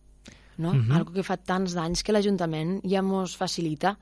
no? 0.57 0.71
Uh 0.71 0.75
mhm. 0.75 0.89
-huh. 0.89 0.95
Algo 0.95 1.13
que 1.13 1.23
fa 1.23 1.37
tants 1.37 1.73
d'anys 1.73 2.03
que 2.03 2.11
l'Ajuntament 2.11 2.81
ja 2.83 3.01
mos 3.01 3.35
facilita 3.37 3.97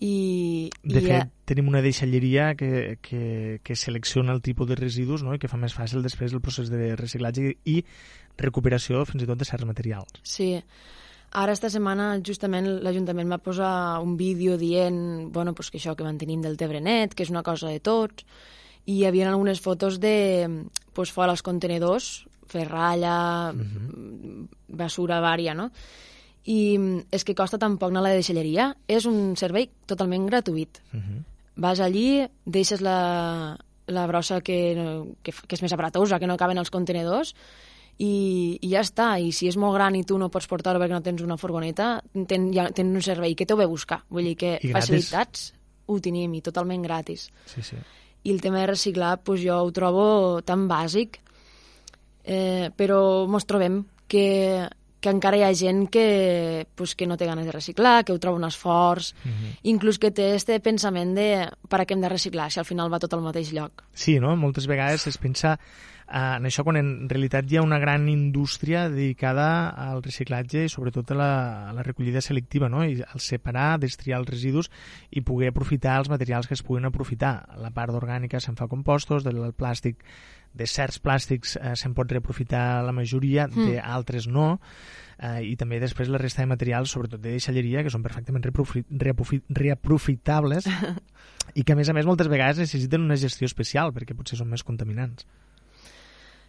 i... 0.00 0.70
De 0.82 0.98
i 0.98 1.04
fet, 1.06 1.22
a... 1.22 1.28
tenim 1.44 1.68
una 1.68 1.82
deixalleria 1.82 2.54
que, 2.54 2.98
que, 3.00 3.60
que 3.62 3.76
selecciona 3.76 4.32
el 4.32 4.42
tipus 4.42 4.68
de 4.68 4.74
residus 4.74 5.22
no? 5.22 5.34
i 5.34 5.38
que 5.38 5.48
fa 5.48 5.56
més 5.56 5.74
fàcil 5.76 6.02
després 6.02 6.32
el 6.32 6.42
procés 6.44 6.70
de 6.70 6.96
reciclatge 6.96 7.54
i 7.64 7.84
recuperació 8.36 9.04
fins 9.04 9.22
i 9.22 9.26
tot 9.26 9.38
de 9.38 9.44
certs 9.44 9.64
materials. 9.64 10.20
Sí. 10.22 10.58
Ara, 11.34 11.52
esta 11.52 11.70
setmana, 11.70 12.20
justament, 12.22 12.66
l'Ajuntament 12.84 13.30
va 13.30 13.40
posar 13.42 14.00
un 14.02 14.16
vídeo 14.16 14.58
dient 14.58 15.32
bueno, 15.34 15.54
pues 15.54 15.70
que 15.70 15.80
això 15.80 15.96
que 15.98 16.06
mantenim 16.06 16.42
del 16.42 16.56
Tebrenet, 16.56 17.14
que 17.14 17.24
és 17.26 17.32
una 17.32 17.42
cosa 17.42 17.72
de 17.72 17.80
tots, 17.82 18.26
i 18.86 19.00
hi 19.00 19.04
havia 19.08 19.28
algunes 19.30 19.60
fotos 19.60 19.98
de 20.00 20.68
pues, 20.92 21.12
fora 21.12 21.32
els 21.32 21.42
contenedors 21.42 22.26
ferralla, 22.54 23.52
uh 23.52 23.58
-huh. 23.58 24.48
basura 24.68 25.20
vària, 25.20 25.54
no? 25.54 25.70
I 26.44 26.78
és 27.10 27.24
que 27.24 27.34
costa 27.34 27.58
tan 27.58 27.78
poc 27.78 27.90
anar 27.90 28.00
a 28.00 28.08
la 28.08 28.14
deixalleria. 28.14 28.76
És 28.86 29.06
un 29.06 29.36
servei 29.36 29.70
totalment 29.86 30.26
gratuït. 30.26 30.82
Uh 30.92 31.00
-huh. 31.00 31.22
Vas 31.56 31.80
allí, 31.80 32.28
deixes 32.44 32.80
la, 32.80 33.56
la 33.86 34.06
brossa 34.06 34.40
que, 34.40 34.58
que, 35.22 35.32
que 35.32 35.54
és 35.54 35.62
més 35.62 35.72
aparatosa, 35.72 36.18
que 36.18 36.26
no 36.26 36.36
caben 36.36 36.58
els 36.58 36.70
contenedors, 36.70 37.34
i, 37.98 38.58
i 38.60 38.70
ja 38.70 38.80
està. 38.80 39.18
I 39.20 39.32
si 39.32 39.48
és 39.48 39.56
molt 39.56 39.74
gran 39.74 39.94
i 39.94 40.04
tu 40.04 40.18
no 40.18 40.28
pots 40.28 40.46
portar-ho 40.46 40.80
perquè 40.80 40.92
no 40.92 41.02
tens 41.02 41.22
una 41.22 41.36
furgoneta, 41.36 42.02
ten, 42.26 42.52
ja, 42.52 42.70
tens 42.70 42.94
un 42.94 43.02
servei 43.02 43.34
que 43.34 43.46
t'ho 43.46 43.56
ve 43.56 43.66
buscar. 43.66 44.02
Vull 44.10 44.24
dir 44.24 44.36
que 44.36 44.58
facilitats 44.72 45.52
ho 45.86 46.00
tenim 46.00 46.34
i 46.34 46.40
totalment 46.40 46.82
gratis. 46.82 47.30
Sí, 47.46 47.62
sí. 47.62 47.76
I 48.24 48.32
el 48.32 48.40
tema 48.40 48.60
de 48.62 48.72
reciclar, 48.72 49.18
pues 49.22 49.42
jo 49.44 49.60
ho 49.60 49.72
trobo 49.72 50.40
tan 50.42 50.66
bàsic 50.68 51.20
eh, 52.24 52.70
però 52.74 53.26
ens 53.28 53.46
trobem 53.46 53.82
que, 54.08 54.68
que 55.00 55.12
encara 55.12 55.38
hi 55.38 55.44
ha 55.44 55.52
gent 55.56 55.86
que, 55.92 56.66
pues, 56.74 56.94
que 56.96 57.06
no 57.06 57.18
té 57.20 57.28
ganes 57.28 57.46
de 57.46 57.52
reciclar, 57.52 58.02
que 58.04 58.14
ho 58.14 58.20
troba 58.20 58.40
un 58.40 58.48
esforç, 58.48 59.12
mhm. 59.24 59.32
-huh. 59.32 59.58
inclús 59.62 59.98
que 59.98 60.10
té 60.10 60.34
este 60.34 60.58
pensament 60.60 61.14
de 61.14 61.48
per 61.68 61.80
a 61.80 61.86
què 61.86 61.92
hem 61.92 62.00
de 62.00 62.08
reciclar, 62.08 62.50
si 62.50 62.58
al 62.58 62.64
final 62.64 62.92
va 62.92 62.98
tot 62.98 63.12
al 63.12 63.22
mateix 63.22 63.52
lloc. 63.52 63.84
Sí, 63.92 64.18
no? 64.18 64.34
Moltes 64.36 64.66
vegades 64.66 65.06
es 65.06 65.18
pensa 65.18 65.58
en 66.04 66.44
això 66.44 66.64
quan 66.66 66.76
en 66.76 66.88
realitat 67.08 67.48
hi 67.48 67.58
ha 67.58 67.64
una 67.64 67.78
gran 67.80 68.04
indústria 68.12 68.84
dedicada 68.92 69.70
al 69.70 70.02
reciclatge 70.04 70.66
i 70.66 70.72
sobretot 70.72 71.14
a 71.14 71.16
la, 71.16 71.30
a 71.70 71.72
la 71.72 71.84
recollida 71.86 72.20
selectiva, 72.20 72.68
no? 72.68 72.84
I 72.84 73.00
al 73.00 73.24
separar, 73.24 73.78
destriar 73.80 74.20
els 74.20 74.28
residus 74.28 74.70
i 75.10 75.24
poder 75.24 75.48
aprofitar 75.52 75.96
els 76.02 76.12
materials 76.12 76.50
que 76.50 76.58
es 76.58 76.62
puguin 76.62 76.90
aprofitar. 76.90 77.34
La 77.56 77.72
part 77.72 77.96
orgànica 77.96 78.40
se'n 78.40 78.60
fa 78.60 78.68
compostos, 78.68 79.24
del 79.24 79.40
plàstic 79.56 80.04
de 80.54 80.66
certs 80.70 81.00
plàstics 81.02 81.56
eh, 81.58 81.74
se'n 81.78 81.94
pot 81.96 82.10
reaprofitar 82.10 82.84
la 82.86 82.92
majoria, 82.94 83.48
mm. 83.48 83.74
d'altres 83.74 84.28
no, 84.30 84.60
eh, 85.18 85.42
i 85.50 85.56
també 85.58 85.80
després 85.82 86.12
la 86.12 86.20
resta 86.22 86.44
de 86.44 86.52
materials, 86.52 86.92
sobretot 86.94 87.22
de 87.22 87.34
deixalleria, 87.34 87.82
que 87.82 87.92
són 87.92 88.04
perfectament 88.06 88.44
reaprofitables 88.44 90.68
i 91.58 91.64
que 91.64 91.74
a 91.74 91.78
més 91.80 91.90
a 91.90 91.96
més 91.96 92.06
moltes 92.06 92.30
vegades 92.30 92.62
necessiten 92.62 93.02
una 93.02 93.18
gestió 93.18 93.50
especial 93.50 93.90
perquè 93.96 94.14
potser 94.14 94.38
són 94.38 94.52
més 94.52 94.62
contaminants. 94.62 95.26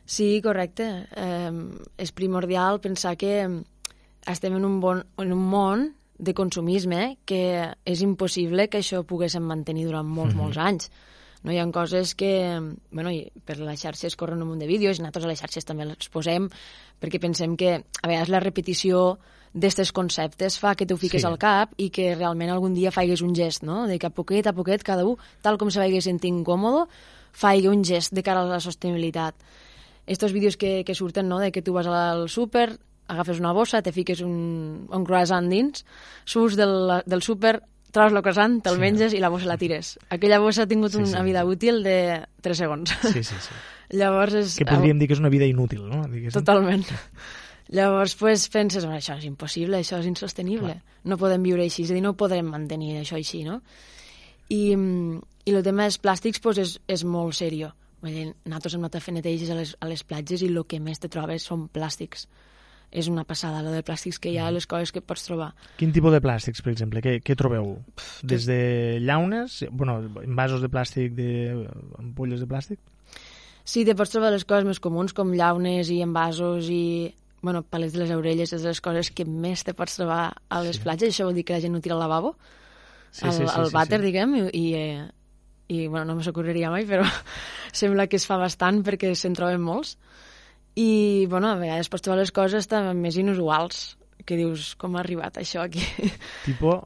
Sí, 0.06 0.42
correcte. 0.42 1.08
Eh, 1.16 1.52
és 1.98 2.14
primordial 2.14 2.80
pensar 2.82 3.16
que 3.18 3.34
estem 4.26 4.56
en 4.58 4.66
un, 4.66 4.80
bon, 4.82 5.04
en 5.18 5.34
un 5.34 5.46
món 5.50 5.86
de 6.18 6.34
consumisme 6.34 7.18
que 7.26 7.74
és 7.84 8.02
impossible 8.06 8.70
que 8.70 8.80
això 8.80 9.04
poguéssim 9.04 9.44
mantenir 9.44 9.86
durant 9.90 10.08
molts, 10.08 10.34
mm 10.34 10.38
-hmm. 10.38 10.44
molts 10.44 10.58
anys. 10.58 10.92
No 11.44 11.52
hi 11.52 11.60
ha 11.60 11.72
coses 11.72 12.16
que, 12.16 12.60
bueno, 12.90 13.12
i 13.12 13.32
per 13.46 13.60
les 13.60 13.80
xarxes 13.80 14.16
corren 14.16 14.42
un 14.42 14.48
munt 14.48 14.60
de 14.60 14.68
vídeos, 14.68 14.98
i 14.98 15.02
nosaltres 15.02 15.26
a 15.26 15.28
les 15.28 15.40
xarxes 15.40 15.66
també 15.66 15.86
les 15.86 16.10
posem, 16.10 16.50
perquè 17.00 17.20
pensem 17.20 17.56
que 17.56 17.84
a 18.02 18.08
vegades 18.08 18.30
la 18.30 18.40
repetició 18.40 19.20
d'aquests 19.54 19.92
conceptes 19.92 20.58
fa 20.60 20.74
que 20.76 20.86
t'ho 20.86 20.98
fiques 20.98 21.22
sí. 21.22 21.28
al 21.28 21.38
cap 21.38 21.72
i 21.78 21.90
que 21.90 22.16
realment 22.16 22.50
algun 22.50 22.74
dia 22.74 22.92
faigues 22.92 23.22
un 23.22 23.36
gest, 23.36 23.64
no? 23.64 23.86
De 23.88 24.00
que 24.00 24.08
a 24.08 24.10
poquet 24.10 24.48
a 24.48 24.54
poquet 24.54 24.84
cada 24.84 25.06
un, 25.06 25.18
tal 25.42 25.58
com 25.58 25.70
se 25.70 25.80
vagi 25.80 26.02
sentint 26.02 26.42
incòmode, 26.42 26.90
faigui 27.32 27.68
un 27.68 27.84
gest 27.84 28.12
de 28.12 28.24
cara 28.24 28.42
a 28.42 28.50
la 28.50 28.60
sostenibilitat. 28.60 29.36
Estos 30.06 30.34
vídeos 30.34 30.58
que, 30.58 30.84
que 30.86 30.96
surten, 30.96 31.28
no?, 31.28 31.40
de 31.40 31.52
que 31.52 31.62
tu 31.62 31.74
vas 31.74 31.88
al 31.88 32.30
súper, 32.30 32.80
agafes 33.08 33.40
una 33.40 33.54
bossa, 33.54 33.82
te 33.82 33.92
fiques 33.92 34.22
un, 34.22 34.88
un 34.90 35.06
croissant 35.06 35.50
dins, 35.50 35.86
surts 36.26 36.58
del, 36.58 37.02
del 37.06 37.24
súper, 37.26 37.60
trobes 37.96 38.14
el 38.14 38.22
croissant, 38.26 38.60
te'l 38.66 38.78
sí. 38.78 38.84
menges 38.84 39.16
i 39.16 39.22
la 39.24 39.32
bossa 39.32 39.48
la 39.50 39.58
tires. 39.62 39.96
Aquella 40.14 40.42
bossa 40.44 40.66
ha 40.66 40.70
tingut 40.70 40.94
sí, 40.94 41.02
una 41.02 41.22
sí. 41.22 41.26
vida 41.30 41.46
útil 41.48 41.82
de 41.86 41.98
3 42.44 42.62
segons. 42.66 42.92
Sí, 43.08 43.24
sí, 43.24 43.40
sí. 43.48 43.58
Llavors 44.00 44.36
és... 44.36 44.58
Que 44.60 44.68
podríem 44.68 45.00
dir 45.00 45.08
que 45.08 45.16
és 45.16 45.22
una 45.22 45.32
vida 45.32 45.48
inútil, 45.48 45.86
no? 45.88 46.04
Diguéssim. 46.10 46.40
Totalment. 46.42 46.86
Llavors 47.76 48.16
pues, 48.20 48.48
penses, 48.54 48.86
bueno, 48.86 49.00
això 49.00 49.16
és 49.18 49.26
impossible, 49.26 49.80
això 49.80 50.02
és 50.02 50.10
insostenible. 50.10 50.76
Clar. 50.76 51.00
No 51.10 51.18
podem 51.22 51.46
viure 51.46 51.66
així, 51.66 51.86
és 51.86 51.94
a 51.94 51.98
dir, 51.98 52.04
no 52.06 52.16
podrem 52.18 52.50
mantenir 52.50 53.00
això 53.00 53.18
així, 53.18 53.44
no? 53.46 53.62
I, 54.54 54.76
i 54.76 55.56
el 55.56 55.64
tema 55.66 55.88
dels 55.88 55.98
plàstics 56.02 56.42
pues, 56.44 56.62
és, 56.62 56.76
és 56.92 57.06
molt 57.08 57.38
seriós. 57.38 57.74
Vull 58.06 58.14
dir, 58.14 58.26
nosaltres 58.46 58.76
hem 58.78 58.84
anat 58.86 59.00
a 59.00 59.02
fer 59.02 59.16
neteges 59.16 59.50
a 59.50 59.58
les, 59.58 59.76
a 59.82 59.90
les 59.90 60.04
platges 60.06 60.44
i 60.46 60.52
el 60.52 60.62
que 60.70 60.78
més 60.84 61.02
te 61.02 61.10
trobes 61.10 61.48
són 61.50 61.66
plàstics 61.74 62.28
és 62.96 63.10
una 63.12 63.26
passada, 63.28 63.64
lo 63.66 63.74
de 63.74 63.84
plàstics 63.84 64.20
que 64.22 64.32
hi 64.32 64.38
ha, 64.40 64.48
mm. 64.48 64.56
les 64.56 64.68
coses 64.72 64.94
que 64.96 65.02
pots 65.04 65.26
trobar. 65.28 65.50
Quin 65.80 65.92
tipus 65.96 66.14
de 66.14 66.22
plàstics, 66.24 66.62
per 66.64 66.72
exemple? 66.72 67.02
Què, 67.04 67.18
què 67.26 67.36
trobeu? 67.36 67.74
Des 68.24 68.46
de 68.48 68.60
llaunes, 69.04 69.64
bueno, 69.72 69.98
envasos 70.24 70.64
de 70.64 70.70
plàstic, 70.72 71.16
de 71.18 71.30
ampolles 72.00 72.44
de 72.44 72.48
plàstic? 72.48 72.80
Sí, 73.66 73.84
te 73.84 73.98
pots 73.98 74.14
trobar 74.14 74.32
les 74.32 74.46
coses 74.48 74.68
més 74.68 74.80
comuns, 74.80 75.16
com 75.18 75.34
llaunes 75.34 75.90
i 75.92 76.00
envasos 76.06 76.70
i 76.72 76.86
bueno, 77.46 77.62
palets 77.62 77.94
de 77.94 78.02
les 78.02 78.14
orelles, 78.16 78.54
és 78.56 78.64
les 78.66 78.82
coses 78.82 79.12
que 79.14 79.26
més 79.26 79.62
te 79.66 79.76
pots 79.78 80.00
trobar 80.00 80.22
a 80.50 80.62
les 80.66 80.80
sí. 80.80 80.86
platges, 80.86 81.12
això 81.14 81.28
vol 81.28 81.36
dir 81.38 81.44
que 81.46 81.54
la 81.54 81.62
gent 81.62 81.76
no 81.76 81.82
tira 81.84 81.94
al 81.94 82.02
lavabo, 82.02 82.32
sí, 83.12 83.26
al, 83.28 83.36
sí, 83.36 83.44
sí, 83.44 83.52
al 83.52 83.70
vàter, 83.74 84.00
sí, 84.00 84.02
sí. 84.02 84.08
diguem, 84.08 84.34
i, 84.40 84.46
i, 84.50 84.64
eh, 84.80 85.04
i 85.68 85.88
bueno, 85.88 86.06
no 86.06 86.16
me 86.18 86.24
s'ocorreria 86.26 86.72
mai, 86.74 86.86
però 86.90 87.06
sembla 87.82 88.08
que 88.08 88.20
es 88.20 88.28
fa 88.30 88.38
bastant 88.42 88.84
perquè 88.86 89.14
se'n 89.16 89.38
troben 89.38 89.64
molts. 89.64 89.96
I, 90.76 91.26
bueno, 91.32 91.54
a 91.54 91.60
vegades 91.60 91.88
pots 91.90 92.04
trobar 92.04 92.20
les 92.20 92.34
coses 92.36 92.68
també 92.68 92.92
més 93.00 93.18
inusuals, 93.18 93.96
que 94.28 94.38
dius, 94.40 94.74
com 94.80 94.98
ha 94.98 95.02
arribat 95.04 95.40
això 95.40 95.64
aquí? 95.64 95.84
Tipo... 96.48 96.82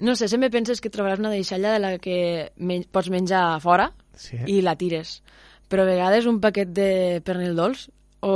No 0.00 0.14
sé, 0.16 0.26
sempre 0.32 0.48
penses 0.50 0.80
que 0.80 0.90
trobaràs 0.90 1.20
una 1.20 1.30
deixalla 1.30 1.74
de 1.74 1.80
la 1.82 1.90
que 2.00 2.16
men 2.56 2.86
pots 2.90 3.10
menjar 3.12 3.60
fora 3.60 3.90
sí. 4.16 4.38
i 4.48 4.62
la 4.64 4.72
tires. 4.80 5.18
Però 5.70 5.84
a 5.84 5.90
vegades 5.90 6.26
un 6.26 6.40
paquet 6.42 6.72
de 6.74 7.20
pernil 7.22 7.52
dolç 7.54 7.84
o 8.24 8.32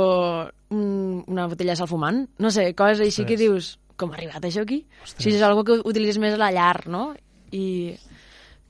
un, 0.69 1.23
una 1.25 1.47
botella 1.49 1.73
de 1.73 1.79
sal 1.81 1.89
fumant, 1.89 2.21
no 2.39 2.51
sé, 2.53 2.69
coses 2.77 3.01
així 3.01 3.25
Ostres. 3.25 3.31
que 3.31 3.39
dius, 3.41 3.71
com 3.97 4.13
ha 4.13 4.19
arribat 4.19 4.45
això 4.45 4.63
aquí? 4.63 4.83
Ostres. 5.03 5.25
Si 5.25 5.33
és 5.33 5.41
una 5.41 5.65
que 5.65 5.79
utilitzes 5.89 6.21
més 6.21 6.37
a 6.37 6.41
la 6.41 6.51
llar, 6.55 6.85
no? 6.87 7.07
I, 7.51 7.65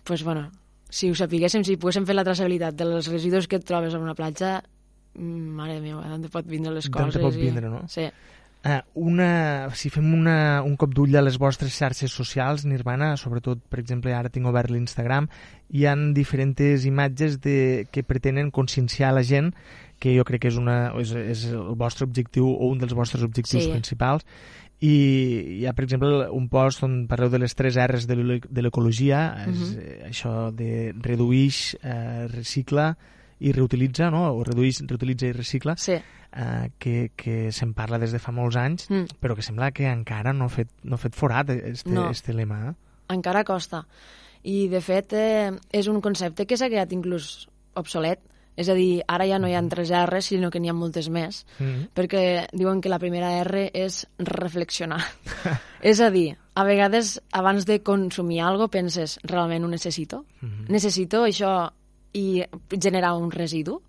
pues, 0.08 0.24
bueno, 0.24 0.48
si 0.96 1.12
ho 1.12 1.18
sapiguéssim, 1.18 1.66
si 1.68 1.76
poguéssim 1.76 2.08
fer 2.08 2.16
la 2.16 2.24
traçabilitat 2.28 2.78
dels 2.80 3.12
residus 3.12 3.50
que 3.52 3.60
et 3.60 3.68
trobes 3.68 3.98
en 3.98 4.06
una 4.06 4.16
platja, 4.16 4.62
Mm, 5.16 5.56
mare 5.56 5.80
meva, 5.80 6.04
d'on 6.12 6.32
pot 6.32 6.48
vindre 6.48 6.74
les 6.76 6.90
coses. 6.92 7.16
D'on 7.16 7.30
pot 7.30 7.38
vindre, 7.40 7.70
i... 7.70 7.72
no? 7.72 7.84
Sí. 7.92 8.10
Uh, 8.66 8.80
una, 8.98 9.28
si 9.78 9.92
fem 9.94 10.08
una, 10.18 10.64
un 10.66 10.74
cop 10.82 10.96
d'ull 10.98 11.14
a 11.16 11.22
les 11.22 11.36
vostres 11.38 11.76
xarxes 11.78 12.12
socials, 12.12 12.64
Nirvana, 12.66 13.12
sobretot, 13.22 13.62
per 13.70 13.78
exemple, 13.84 14.14
ara 14.18 14.32
tinc 14.34 14.50
obert 14.50 14.74
l'Instagram, 14.74 15.30
hi 15.70 15.86
han 15.86 16.08
diferents 16.18 16.88
imatges 16.90 17.38
de, 17.44 17.86
que 17.94 18.02
pretenen 18.04 18.50
conscienciar 18.50 19.14
la 19.14 19.22
gent, 19.24 19.54
que 20.02 20.16
jo 20.18 20.26
crec 20.28 20.44
que 20.44 20.50
és, 20.50 20.58
una, 20.60 20.80
és, 21.00 21.14
és 21.14 21.46
el 21.54 21.78
vostre 21.78 22.10
objectiu 22.10 22.50
o 22.50 22.72
un 22.74 22.82
dels 22.82 22.98
vostres 22.98 23.24
objectius 23.24 23.68
sí. 23.68 23.72
principals, 23.72 24.26
i 24.84 25.60
hi 25.62 25.66
ha, 25.66 25.74
per 25.74 25.86
exemple, 25.86 26.28
un 26.36 26.50
post 26.52 26.84
on 26.84 27.06
parleu 27.08 27.30
de 27.32 27.40
les 27.40 27.56
tres 27.56 27.78
R's 27.80 28.08
de 28.08 28.62
l'ecologia, 28.62 29.36
uh 29.38 29.52
-huh. 29.52 29.52
és 29.52 30.12
això 30.12 30.52
de 30.52 30.94
reduix, 31.00 31.78
eh, 31.82 32.28
recicla 32.28 32.96
i 33.40 33.52
reutilitza, 33.52 34.10
no? 34.12 34.34
o 34.34 34.44
redueix, 34.44 34.82
reutilitza 34.88 35.28
i 35.28 35.34
recicla, 35.36 35.76
sí. 35.78 35.94
eh, 35.94 36.70
que, 36.80 37.12
que 37.16 37.52
se'n 37.52 37.74
parla 37.74 38.00
des 38.00 38.12
de 38.12 38.20
fa 38.20 38.32
molts 38.32 38.56
anys, 38.56 38.90
mm. 38.90 39.20
però 39.20 39.36
que 39.36 39.42
sembla 39.42 39.72
que 39.72 39.88
encara 39.92 40.34
no 40.34 40.46
ha 40.46 40.50
fet, 40.50 40.70
no 40.84 40.96
ha 40.96 41.02
fet 41.02 41.16
forat 41.16 41.50
este, 41.50 41.90
no. 41.90 42.10
este 42.10 42.34
lema. 42.34 42.70
Eh? 42.70 42.74
Encara 43.16 43.44
costa. 43.44 43.86
I, 44.44 44.68
de 44.70 44.82
fet, 44.82 45.14
eh, 45.14 45.52
és 45.74 45.88
un 45.88 46.02
concepte 46.02 46.46
que 46.46 46.58
s'ha 46.58 46.70
quedat 46.70 46.92
inclús 46.94 47.48
obsolet. 47.76 48.20
És 48.56 48.70
a 48.70 48.74
dir, 48.74 49.04
ara 49.08 49.28
ja 49.28 49.38
no 49.40 49.50
hi 49.50 49.54
ha 49.54 49.64
tres 49.70 49.92
R, 49.92 50.22
sinó 50.24 50.50
que 50.52 50.62
n'hi 50.64 50.70
ha 50.72 50.74
moltes 50.74 51.10
més, 51.10 51.46
mm 51.60 51.66
-hmm. 51.66 51.90
perquè 51.94 52.48
diuen 52.54 52.82
que 52.82 52.90
la 52.90 53.00
primera 53.00 53.32
R 53.44 53.70
és 53.74 54.08
reflexionar. 54.18 55.02
és 55.82 56.00
a 56.00 56.10
dir, 56.10 56.38
a 56.54 56.64
vegades, 56.64 57.22
abans 57.32 57.66
de 57.66 57.82
consumir 57.84 58.42
alguna 58.42 58.70
penses, 58.70 59.20
realment 59.24 59.64
ho 59.64 59.68
necessito? 59.68 60.26
Mm 60.42 60.48
-hmm. 60.50 60.70
Necessito 60.70 61.26
això 61.26 61.72
i 62.14 62.44
generar 62.70 63.14
un 63.18 63.32
residu. 63.32 63.82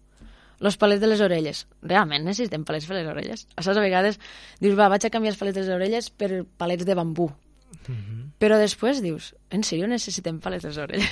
Los 0.59 0.77
palets 0.77 1.01
de 1.01 1.07
les 1.07 1.21
orelles. 1.21 1.67
Realment 1.83 2.25
necessitem 2.25 2.65
palets 2.65 2.87
per 2.87 2.97
les 2.97 3.07
orelles? 3.07 3.47
A 3.57 3.63
saps, 3.63 3.77
a 3.77 3.81
vegades 3.81 4.19
dius, 4.59 4.77
va, 4.79 4.89
vaig 4.89 5.05
a 5.05 5.11
canviar 5.11 5.35
els 5.35 5.39
palets 5.39 5.55
de 5.55 5.63
les 5.63 5.75
orelles 5.75 6.11
per 6.11 6.45
palets 6.57 6.85
de 6.85 6.95
bambú. 6.95 7.31
Mm 7.89 7.95
-hmm. 7.95 8.31
Però 8.39 8.59
després 8.59 9.03
dius, 9.03 9.35
en 9.51 9.63
sèrio 9.63 9.87
necessitem 9.87 10.41
palets 10.41 10.63
de 10.63 10.69
les 10.69 10.79
orelles? 10.79 11.11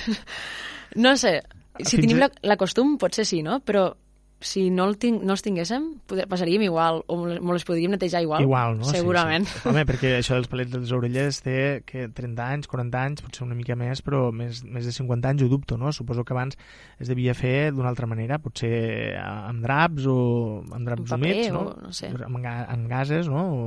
no 0.95 1.15
sé, 1.17 1.41
si 1.81 1.97
Fins 1.97 2.05
tenim 2.05 2.23
la, 2.23 2.31
la 2.45 2.57
costum, 2.59 2.97
potser 3.01 3.25
sí, 3.27 3.41
no? 3.45 3.59
Però 3.65 3.89
si 4.45 4.69
no, 4.69 4.85
el 4.85 4.97
ting, 4.99 5.21
no 5.25 5.33
els 5.33 5.41
tinguéssim, 5.45 5.85
poder, 6.09 6.25
passaríem 6.29 6.65
igual, 6.67 6.99
o 7.07 7.17
molt 7.17 7.55
les 7.55 7.65
podríem 7.65 7.95
netejar 7.95 8.21
igual. 8.25 8.43
Igual, 8.43 8.77
no? 8.81 8.89
Segurament. 8.91 9.47
Sí, 9.47 9.61
sí. 9.61 9.63
Home, 9.71 9.85
perquè 9.87 10.11
això 10.19 10.37
dels 10.37 10.49
palets 10.51 10.73
de 10.73 10.81
les 10.83 10.91
orelles 10.95 11.39
té 11.43 11.57
que 11.87 12.07
30 12.13 12.43
anys, 12.43 12.69
40 12.71 13.01
anys, 13.01 13.23
potser 13.25 13.45
una 13.47 13.57
mica 13.57 13.77
més, 13.79 14.03
però 14.05 14.27
més, 14.35 14.61
més 14.67 14.85
de 14.85 14.93
50 14.95 15.31
anys 15.31 15.45
ho 15.45 15.49
dubto, 15.51 15.79
no? 15.81 15.93
Suposo 15.95 16.27
que 16.27 16.35
abans 16.35 16.59
es 16.99 17.11
devia 17.11 17.33
fer 17.37 17.71
d'una 17.73 17.89
altra 17.93 18.09
manera, 18.11 18.39
potser 18.43 19.15
amb 19.23 19.63
draps 19.65 20.05
o 20.11 20.19
amb 20.67 20.83
draps 20.83 21.09
paper, 21.09 21.17
humits, 21.17 21.49
no? 21.55 21.65
O, 21.71 21.87
no 21.87 21.95
sé. 21.95 22.11
Amb, 22.11 22.39
amb 22.45 22.91
gases, 22.91 23.31
no? 23.31 23.47
O, 23.55 23.65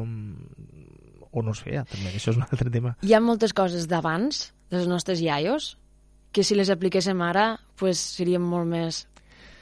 o 1.33 1.45
no 1.45 1.57
es 1.57 1.65
feia, 1.65 1.85
també, 1.89 2.15
això 2.15 2.33
és 2.35 2.39
un 2.39 2.47
altre 2.47 2.71
tema. 2.71 2.95
Hi 3.03 3.17
ha 3.17 3.25
moltes 3.25 3.57
coses 3.57 3.89
d'abans, 3.91 4.51
dels 4.71 4.89
nostres 4.91 5.25
iaios, 5.25 5.75
que 6.39 6.47
si 6.47 6.55
les 6.55 6.71
apliquéssim 6.71 7.19
ara 7.27 7.57
pues, 7.75 7.99
serien 7.99 8.45
molt 8.47 8.69
més 8.71 9.03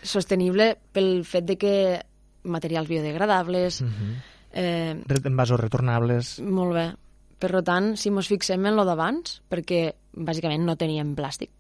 sostenible 0.05 0.75
pel 0.93 1.23
fet 1.25 1.47
de 1.49 1.57
que 1.57 1.75
materials 2.45 2.91
biodegradables... 2.91 3.81
Uh 3.81 3.89
-huh. 3.89 4.15
eh, 4.53 5.25
Envasos 5.25 5.61
retornables... 5.61 6.39
Molt 6.41 6.75
bé. 6.75 6.87
Per 7.39 7.63
tant, 7.63 7.97
si 7.97 8.09
ens 8.09 8.29
fixem 8.29 8.67
en 8.67 8.77
lo 8.77 8.85
d'abans, 8.85 9.41
perquè 9.49 9.95
bàsicament 10.13 10.65
no 10.65 10.77
teníem 10.77 11.17
plàstic, 11.17 11.51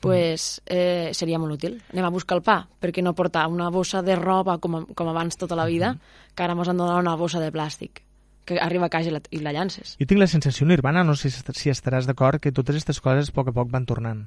pues, 0.00 0.60
eh, 0.66 1.10
seria 1.12 1.38
molt 1.38 1.54
útil. 1.54 1.82
Anem 1.92 2.04
a 2.04 2.10
buscar 2.10 2.36
el 2.36 2.42
pa, 2.42 2.68
perquè 2.80 3.02
no 3.02 3.14
portar 3.14 3.46
una 3.48 3.70
bossa 3.70 4.02
de 4.02 4.16
roba 4.16 4.58
com, 4.58 4.86
com 4.86 5.08
abans 5.08 5.36
tota 5.36 5.56
la 5.56 5.66
vida, 5.66 5.90
uh 5.90 5.94
-huh. 5.94 6.34
que 6.34 6.42
ara 6.42 6.52
ens 6.52 6.68
han 6.68 6.76
donat 6.76 7.00
una 7.00 7.16
bossa 7.16 7.40
de 7.40 7.52
plàstic 7.52 8.03
que 8.44 8.58
arriba 8.60 8.86
a 8.86 8.92
casa 8.92 9.10
i 9.10 9.14
la, 9.14 9.20
i 9.30 9.40
la 9.44 9.52
llances. 9.56 9.96
Jo 10.00 10.06
tinc 10.08 10.20
la 10.20 10.28
sensació, 10.30 10.66
Nirvana, 10.66 11.04
no 11.04 11.16
sé 11.16 11.30
si 11.30 11.72
estaràs 11.72 12.08
d'acord, 12.10 12.40
que 12.40 12.52
totes 12.52 12.76
aquestes 12.76 13.00
coses 13.04 13.30
a 13.30 13.36
poc 13.36 13.50
a 13.50 13.56
poc 13.56 13.70
van 13.72 13.86
tornant. 13.88 14.26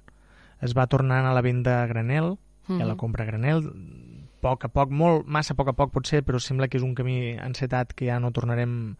Es 0.62 0.74
va 0.78 0.88
tornant 0.90 1.28
a 1.28 1.36
la 1.38 1.44
venda 1.46 1.84
a 1.84 1.88
granel, 1.88 2.38
mm 2.68 2.76
-hmm. 2.78 2.82
a 2.82 2.86
la 2.86 2.96
compra 2.96 3.24
a 3.24 3.28
granel, 3.28 3.64
a 3.68 4.42
poc 4.42 4.66
a 4.66 4.70
poc, 4.70 4.90
molt, 4.90 5.26
massa 5.26 5.54
a 5.54 5.58
poc 5.58 5.70
a 5.70 5.74
poc 5.74 5.92
potser, 5.92 6.24
però 6.24 6.40
sembla 6.40 6.68
que 6.68 6.78
és 6.78 6.84
un 6.84 6.96
camí 6.96 7.38
encetat 7.38 7.94
que 7.94 8.06
ja 8.06 8.20
no 8.20 8.32
tornarem 8.32 8.96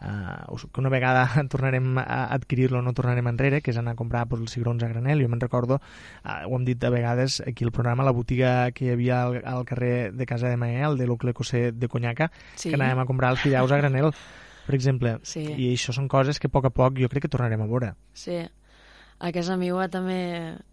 uh, 0.00 0.56
que 0.72 0.80
una 0.80 0.88
vegada 0.88 1.28
tornarem 1.52 1.98
a 1.98 2.26
adquirir-lo 2.34 2.82
no 2.82 2.92
tornarem 2.92 3.26
enrere, 3.26 3.60
que 3.62 3.70
és 3.70 3.78
anar 3.78 3.92
a 3.92 4.00
comprar 4.00 4.26
pues, 4.28 4.42
els 4.42 4.54
cigrons 4.54 4.82
a 4.82 4.88
granel. 4.88 5.22
Jo 5.22 5.28
me'n 5.28 5.40
recordo, 5.40 5.80
uh, 6.24 6.40
ho 6.46 6.56
hem 6.56 6.66
dit 6.68 6.78
de 6.78 6.90
vegades 6.90 7.40
aquí 7.46 7.64
al 7.64 7.72
programa, 7.72 8.06
la 8.06 8.14
botiga 8.14 8.70
que 8.72 8.86
hi 8.86 8.92
havia 8.96 9.22
al, 9.24 9.40
al 9.44 9.64
carrer 9.64 10.12
de 10.12 10.26
Casa 10.26 10.48
de 10.48 10.56
Mael, 10.56 10.98
de 10.98 11.06
l'Ocle 11.06 11.34
Cosé 11.34 11.72
de 11.72 11.88
Conyaca, 11.88 12.30
sí. 12.54 12.70
que 12.70 12.76
anàvem 12.78 13.02
a 13.02 13.08
comprar 13.08 13.32
els 13.34 13.42
fideus 13.42 13.72
a 13.72 13.80
granel, 13.80 14.12
per 14.68 14.76
exemple. 14.76 15.16
Sí. 15.24 15.46
I 15.48 15.72
això 15.72 15.94
són 15.96 16.10
coses 16.12 16.38
que 16.38 16.50
a 16.50 16.52
poc 16.52 16.68
a 16.68 16.74
poc 16.74 17.00
jo 17.00 17.08
crec 17.08 17.24
que 17.24 17.32
tornarem 17.32 17.64
a 17.64 17.68
veure. 17.70 17.94
Sí, 18.12 18.36
a 19.18 19.30
casa 19.32 19.56
meva 19.56 19.88
també 19.88 20.18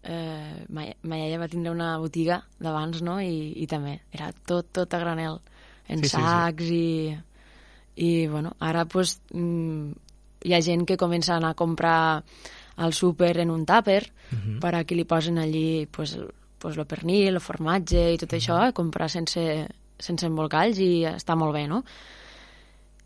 eh, 0.04 0.56
ma, 0.68 0.84
ma 1.02 1.20
iaia 1.22 1.40
va 1.40 1.48
tindre 1.48 1.72
una 1.72 1.94
botiga 2.02 2.42
d'abans, 2.60 3.00
no? 3.02 3.16
I, 3.24 3.54
I 3.56 3.66
també 3.70 4.02
era 4.12 4.28
tot, 4.46 4.68
tot 4.76 4.92
a 4.92 5.00
granel, 5.00 5.40
en 5.88 6.04
sí, 6.04 6.12
sacs 6.12 6.68
sí, 6.68 6.68
sí. 6.68 6.82
i 7.16 7.16
I, 7.96 8.26
bueno, 8.28 8.52
ara, 8.60 8.84
pues, 8.84 9.22
mm, 9.32 9.92
hi 10.44 10.52
ha 10.52 10.60
gent 10.60 10.84
que 10.86 10.98
comença 11.00 11.32
a 11.32 11.38
anar 11.40 11.54
a 11.54 11.58
comprar 11.58 12.22
al 12.76 12.92
súper 12.92 13.38
en 13.40 13.50
un 13.50 13.64
tàper 13.64 14.02
uh 14.04 14.36
-huh. 14.36 14.60
per 14.60 14.74
a 14.74 14.84
que 14.84 14.94
li 14.94 15.04
posen 15.04 15.38
allí 15.38 15.86
pues, 15.86 16.18
pues, 16.58 16.76
el 16.76 16.86
pernil, 16.86 17.34
el 17.34 17.40
formatge 17.40 18.12
i 18.12 18.18
tot 18.18 18.32
uh 18.32 18.36
-huh. 18.36 18.40
això, 18.40 18.72
comprar 18.72 19.08
sense, 19.08 19.66
sense 19.98 20.26
embolcalls 20.26 20.78
i 20.78 21.04
està 21.04 21.34
molt 21.34 21.54
bé, 21.54 21.66
no? 21.66 21.84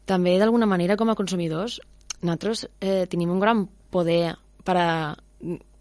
També, 0.06 0.38
d'alguna 0.38 0.66
manera, 0.66 0.96
com 0.96 1.10
a 1.10 1.16
consumidors, 1.18 1.80
nosaltres 2.20 2.66
eh, 2.80 3.06
tenim 3.10 3.30
un 3.30 3.40
gran 3.40 3.66
poder 3.90 4.36
per 4.64 4.76
a 4.76 4.90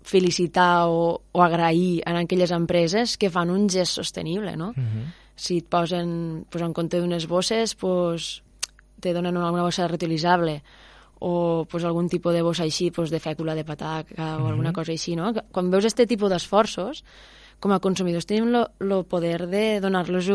felicitar 0.09 0.87
o, 0.87 1.21
o 1.31 1.41
agrair 1.43 2.01
a 2.05 2.15
aquelles 2.17 2.51
empreses 2.51 3.17
que 3.17 3.29
fan 3.29 3.51
un 3.53 3.67
gest 3.69 3.99
sostenible, 3.99 4.55
no? 4.57 4.69
Uh 4.69 4.83
-huh. 4.83 5.05
Si 5.35 5.57
et 5.57 5.67
posen 5.67 6.45
pues, 6.49 6.63
en 6.63 6.73
compte 6.73 6.99
d'unes 6.99 7.27
bosses, 7.27 7.75
pues, 7.75 8.43
te 8.99 9.13
donen 9.13 9.37
una 9.37 9.51
bossa 9.51 9.87
reutilitzable 9.87 10.63
o 11.19 11.65
pues, 11.69 11.83
algun 11.83 12.09
tipus 12.09 12.33
de 12.33 12.41
bossa 12.41 12.63
així, 12.63 12.91
pues, 12.91 13.09
de 13.09 13.19
fècula 13.19 13.55
de 13.55 13.63
pataca 13.63 14.35
o 14.35 14.39
mm 14.39 14.43
-hmm. 14.43 14.49
alguna 14.49 14.73
cosa 14.73 14.91
així, 14.91 15.15
no? 15.15 15.33
Quan 15.51 15.69
veus 15.69 15.85
aquest 15.85 16.09
tipus 16.09 16.29
d'esforços, 16.29 17.03
com 17.59 17.71
a 17.71 17.79
consumidors 17.79 18.25
tenim 18.25 18.55
el 18.55 19.05
poder 19.05 19.47
de 19.47 19.79
donar-los 19.81 20.29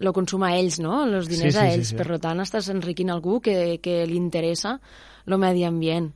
el 0.00 0.12
consum 0.16 0.42
a 0.46 0.54
ells, 0.58 0.80
no? 0.82 1.04
Els 1.06 1.30
diners 1.30 1.54
sí, 1.54 1.58
sí, 1.58 1.62
a 1.62 1.72
ells. 1.72 1.90
Sí, 1.90 1.94
sí. 1.94 1.98
Per 2.00 2.18
tant, 2.22 2.42
estàs 2.42 2.70
enriquint 2.72 3.12
algú 3.14 3.40
que, 3.44 3.78
que 3.84 4.02
li 4.08 4.18
interessa 4.18 4.78
el 5.26 5.38
medi 5.40 5.64
ambient. 5.64 6.10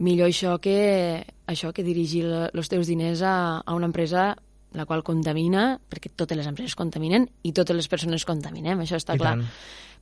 Millor 0.00 0.30
això 0.30 0.56
que, 0.62 0.78
això 1.50 1.74
que 1.76 1.84
dirigir 1.84 2.24
els 2.48 2.72
teus 2.72 2.88
diners 2.88 3.20
a, 3.26 3.34
a 3.60 3.76
una 3.76 3.90
empresa 3.90 4.32
la 4.72 4.86
qual 4.86 5.02
contamina, 5.02 5.80
perquè 5.90 6.12
totes 6.14 6.38
les 6.38 6.46
empreses 6.46 6.76
contaminen 6.78 7.26
i 7.42 7.50
totes 7.52 7.74
les 7.74 7.88
persones 7.90 8.24
contaminem, 8.24 8.84
això 8.84 9.00
està 9.00 9.18
I 9.18 9.22
clar. 9.22 9.38
Tant 9.40 9.48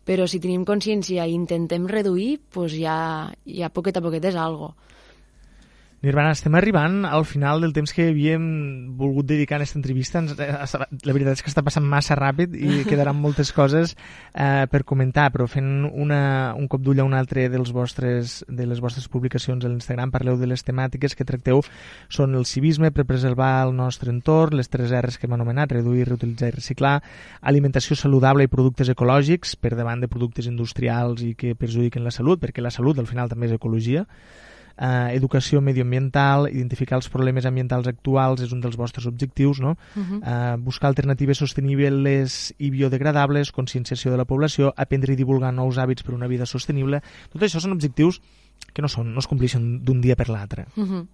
però 0.09 0.25
si 0.25 0.41
tenim 0.41 0.65
consciència 0.65 1.27
i 1.29 1.35
intentem 1.37 1.85
reduir, 1.91 2.39
doncs 2.55 2.79
ja, 2.81 2.97
ja 3.45 3.69
poquet 3.69 3.99
a 3.99 4.03
poquet 4.05 4.25
és 4.31 4.39
algo. 4.41 4.71
Nirvana, 5.99 6.31
estem 6.31 6.55
arribant 6.55 7.01
al 7.03 7.25
final 7.27 7.59
del 7.59 7.73
temps 7.75 7.91
que 7.91 8.05
havíem 8.13 8.43
volgut 8.95 9.27
dedicar 9.27 9.57
a 9.57 9.59
aquesta 9.59 9.81
entrevista. 9.81 10.21
Eh, 10.23 10.47
la 11.03 11.15
veritat 11.17 11.35
és 11.35 11.43
que 11.43 11.51
està 11.51 11.65
passant 11.67 11.83
massa 11.83 12.15
ràpid 12.15 12.55
i 12.55 12.85
quedaran 12.91 13.19
moltes 13.19 13.51
coses 13.51 13.97
eh, 14.31 14.69
per 14.71 14.85
comentar, 14.87 15.33
però 15.35 15.49
fent 15.51 15.89
una, 15.91 16.55
un 16.55 16.71
cop 16.71 16.85
d'ull 16.87 17.03
a 17.03 17.09
un 17.09 17.19
altre 17.19 17.49
dels 17.51 17.75
vostres, 17.75 18.45
de 18.47 18.69
les 18.71 18.79
vostres 18.79 19.11
publicacions 19.11 19.67
a 19.67 19.73
l'Instagram, 19.73 20.15
parleu 20.15 20.39
de 20.39 20.47
les 20.47 20.63
temàtiques 20.63 21.19
que 21.19 21.27
tracteu 21.27 21.65
són 22.07 22.39
el 22.39 22.47
civisme 22.47 22.95
per 22.95 23.03
preservar 23.03 23.67
el 23.67 23.75
nostre 23.75 24.15
entorn, 24.15 24.55
les 24.55 24.71
tres 24.71 24.95
R's 24.95 25.19
que 25.19 25.27
hem 25.27 25.35
anomenat, 25.35 25.75
reduir, 25.81 26.07
reutilitzar 26.07 26.53
i 26.53 26.59
reciclar, 26.61 27.01
alimentació 27.43 27.99
saludable 27.99 28.47
i 28.47 28.55
productes 28.55 28.95
ecològics 28.95 29.59
per 29.59 29.75
davant 29.75 30.07
de 30.07 30.07
productes 30.07 30.47
industrials 30.47 31.27
i 31.27 31.35
que 31.35 31.59
perjudiquen 31.59 32.07
la 32.07 32.15
salut, 32.15 32.39
perquè 32.39 32.63
la 32.63 32.71
salut 32.71 33.03
al 33.03 33.11
final 33.11 33.27
també 33.27 33.51
és 33.51 33.59
ecologia, 33.59 34.07
eh, 34.79 35.15
educació 35.15 35.61
medioambiental, 35.61 36.49
identificar 36.53 36.99
els 36.99 37.09
problemes 37.13 37.47
ambientals 37.49 37.89
actuals 37.91 38.43
és 38.45 38.53
un 38.55 38.63
dels 38.63 38.79
vostres 38.79 39.07
objectius, 39.11 39.61
no? 39.61 39.77
Uh 39.95 40.03
-huh. 40.03 40.21
eh, 40.23 40.57
buscar 40.59 40.89
alternatives 40.89 41.39
sostenibles 41.39 42.55
i 42.59 42.71
biodegradables, 42.71 43.53
conscienciació 43.53 44.11
de 44.11 44.17
la 44.17 44.25
població, 44.25 44.73
aprendre 44.77 45.13
i 45.13 45.17
divulgar 45.17 45.53
nous 45.53 45.79
hàbits 45.79 46.03
per 46.03 46.15
una 46.15 46.29
vida 46.29 46.47
sostenible. 46.47 47.03
Tot 47.33 47.43
això 47.43 47.61
són 47.61 47.73
objectius 47.73 48.21
que 48.73 48.83
no, 48.83 48.89
són, 48.89 49.13
no 49.13 49.19
es 49.19 49.27
compleixen 49.27 49.85
d'un 49.85 50.01
dia 50.01 50.17
per 50.17 50.29
l'altre. 50.29 50.67
Uh 50.77 50.85
-huh. 50.85 51.07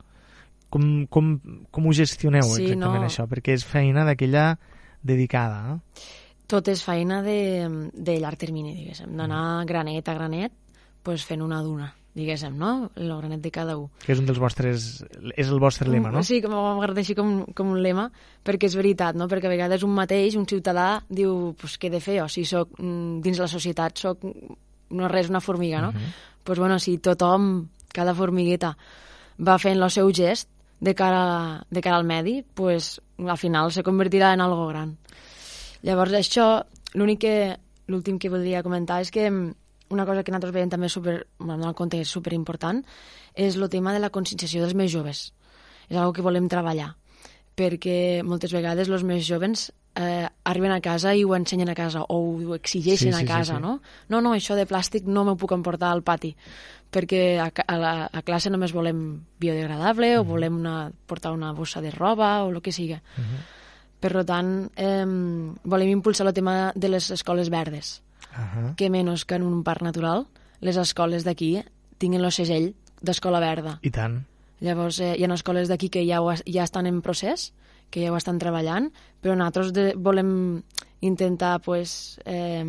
com, 0.68 1.06
com, 1.06 1.40
com 1.70 1.86
ho 1.86 1.92
gestioneu 1.92 2.42
sí, 2.42 2.62
exactament 2.62 3.02
no. 3.02 3.06
això? 3.06 3.28
Perquè 3.28 3.52
és 3.52 3.64
feina 3.64 4.04
d'aquella 4.04 4.58
dedicada. 5.02 5.74
Eh? 5.74 6.00
Tot 6.46 6.68
és 6.68 6.82
feina 6.82 7.22
de, 7.22 7.90
de 7.94 8.18
llarg 8.18 8.36
termini, 8.36 8.74
diguéssim, 8.74 9.16
d'anar 9.16 9.64
granet 9.66 10.08
a 10.08 10.14
granet 10.14 10.52
pues, 11.02 11.24
fent 11.24 11.42
una 11.42 11.62
duna 11.62 11.94
diguéssim, 12.14 12.54
no? 12.58 12.90
El 12.94 13.10
granet 13.10 13.42
de 13.42 13.50
cada 13.50 13.76
un. 13.76 13.88
Que 14.04 14.14
és 14.14 14.20
un 14.22 14.28
dels 14.28 14.38
vostres... 14.38 15.04
és 15.34 15.48
el 15.50 15.60
vostre 15.62 15.90
lema, 15.90 16.12
no? 16.14 16.22
Sí, 16.26 16.40
que 16.42 16.50
m'agrada 16.50 17.02
així 17.02 17.16
com, 17.18 17.40
com 17.58 17.72
un 17.74 17.82
lema, 17.82 18.06
perquè 18.46 18.70
és 18.70 18.76
veritat, 18.78 19.18
no? 19.18 19.26
Perquè 19.30 19.50
a 19.50 19.52
vegades 19.52 19.82
un 19.86 19.94
mateix, 19.96 20.38
un 20.38 20.46
ciutadà, 20.50 21.02
diu, 21.10 21.52
pues, 21.60 21.74
què 21.78 21.90
he 21.90 21.94
de 21.96 22.02
fer? 22.04 22.20
O 22.22 22.28
si 22.30 22.46
soc 22.48 22.78
mm, 22.78 23.18
dins 23.24 23.42
la 23.42 23.50
societat, 23.50 23.98
soc 24.06 24.22
no 24.94 25.10
res, 25.10 25.30
una 25.32 25.42
formiga, 25.42 25.82
no? 25.82 25.90
Doncs 25.92 26.04
uh 26.04 26.08
-huh. 26.08 26.42
pues, 26.44 26.58
bueno, 26.58 26.78
si 26.78 26.98
tothom, 26.98 27.68
cada 27.92 28.14
formigueta, 28.14 28.76
va 29.38 29.58
fent 29.58 29.82
el 29.82 29.90
seu 29.90 30.12
gest 30.12 30.48
de 30.80 30.94
cara, 30.94 31.64
de 31.70 31.80
cara 31.80 31.96
al 31.96 32.04
medi, 32.04 32.44
pues, 32.54 33.00
al 33.18 33.38
final 33.38 33.72
se 33.72 33.82
convertirà 33.82 34.34
en 34.34 34.40
algo 34.40 34.68
gran. 34.68 34.96
Llavors, 35.82 36.12
això, 36.12 36.64
l'únic 36.94 37.20
que, 37.20 37.58
l'últim 37.86 38.18
que 38.18 38.30
voldria 38.30 38.62
comentar 38.62 39.00
és 39.00 39.10
que 39.10 39.30
una 39.90 40.06
cosa 40.06 40.22
que 40.24 40.32
nosaltres 40.32 40.54
veiem 40.54 40.70
també 40.72 40.88
super, 40.88 41.26
en 41.40 41.72
compte 41.76 42.00
és 42.00 42.08
superimportant, 42.08 42.82
és 43.34 43.56
el 43.56 43.68
tema 43.68 43.92
de 43.92 44.02
la 44.02 44.10
conscienciació 44.10 44.62
dels 44.62 44.74
més 44.74 44.92
joves. 44.92 45.32
És 45.88 45.96
una 45.96 46.10
que 46.12 46.24
volem 46.24 46.48
treballar, 46.48 46.94
perquè 47.54 48.22
moltes 48.24 48.52
vegades 48.52 48.88
els 48.88 49.04
més 49.04 49.26
joves 49.26 49.70
eh, 49.94 50.26
arriben 50.44 50.72
a 50.72 50.80
casa 50.80 51.14
i 51.14 51.24
ho 51.24 51.34
ensenyen 51.36 51.70
a 51.70 51.76
casa 51.78 52.02
o 52.02 52.16
ho 52.18 52.54
exigeixen 52.56 53.12
sí, 53.12 53.18
sí, 53.18 53.24
a 53.24 53.26
casa, 53.26 53.54
sí, 53.54 53.58
sí. 53.58 53.62
no? 53.62 53.80
No, 54.08 54.20
no, 54.20 54.34
això 54.34 54.56
de 54.58 54.66
plàstic 54.66 55.06
no 55.06 55.24
m'ho 55.24 55.36
puc 55.36 55.54
emportar 55.54 55.92
al 55.92 56.02
pati 56.02 56.34
perquè 56.94 57.40
a, 57.42 57.48
a, 57.50 57.76
la, 57.78 57.92
a 58.06 58.22
classe 58.22 58.50
només 58.50 58.72
volem 58.72 59.20
biodegradable 59.40 60.14
-huh. 60.14 60.20
o 60.20 60.24
volem 60.24 60.56
una, 60.56 60.92
portar 61.06 61.32
una 61.32 61.52
bossa 61.52 61.80
de 61.80 61.90
roba 61.90 62.44
o 62.44 62.50
el 62.50 62.62
que 62.62 62.72
sigui. 62.72 62.94
Uh 62.94 63.22
-huh. 63.22 63.40
Per 64.00 64.24
tant, 64.24 64.70
eh, 64.76 65.06
volem 65.64 65.88
impulsar 65.88 66.26
el 66.26 66.34
tema 66.34 66.72
de 66.74 66.88
les 66.88 67.10
escoles 67.10 67.50
verdes 67.50 68.02
uh 68.36 68.42
-huh. 68.42 68.74
que 68.74 68.90
menys 68.90 69.24
que 69.24 69.36
en 69.36 69.42
un 69.42 69.62
parc 69.62 69.82
natural, 69.82 70.26
les 70.60 70.76
escoles 70.76 71.24
d'aquí 71.24 71.62
tinguin 71.98 72.24
el 72.24 72.32
segell 72.32 72.74
d'escola 73.00 73.40
verda. 73.40 73.78
I 73.82 73.90
tant. 73.90 74.24
Llavors, 74.60 75.00
eh, 75.00 75.14
hi 75.18 75.24
ha 75.24 75.34
escoles 75.34 75.68
d'aquí 75.68 75.90
que 75.90 76.06
ja, 76.06 76.20
ho, 76.22 76.32
ja 76.32 76.64
estan 76.64 76.86
en 76.86 77.02
procés, 77.02 77.52
que 77.90 78.04
ja 78.04 78.12
ho 78.12 78.16
estan 78.16 78.38
treballant, 78.38 78.90
però 79.20 79.36
nosaltres 79.36 79.72
de, 79.72 79.94
volem 79.96 80.62
intentar, 81.00 81.60
pues, 81.60 82.18
eh, 82.24 82.64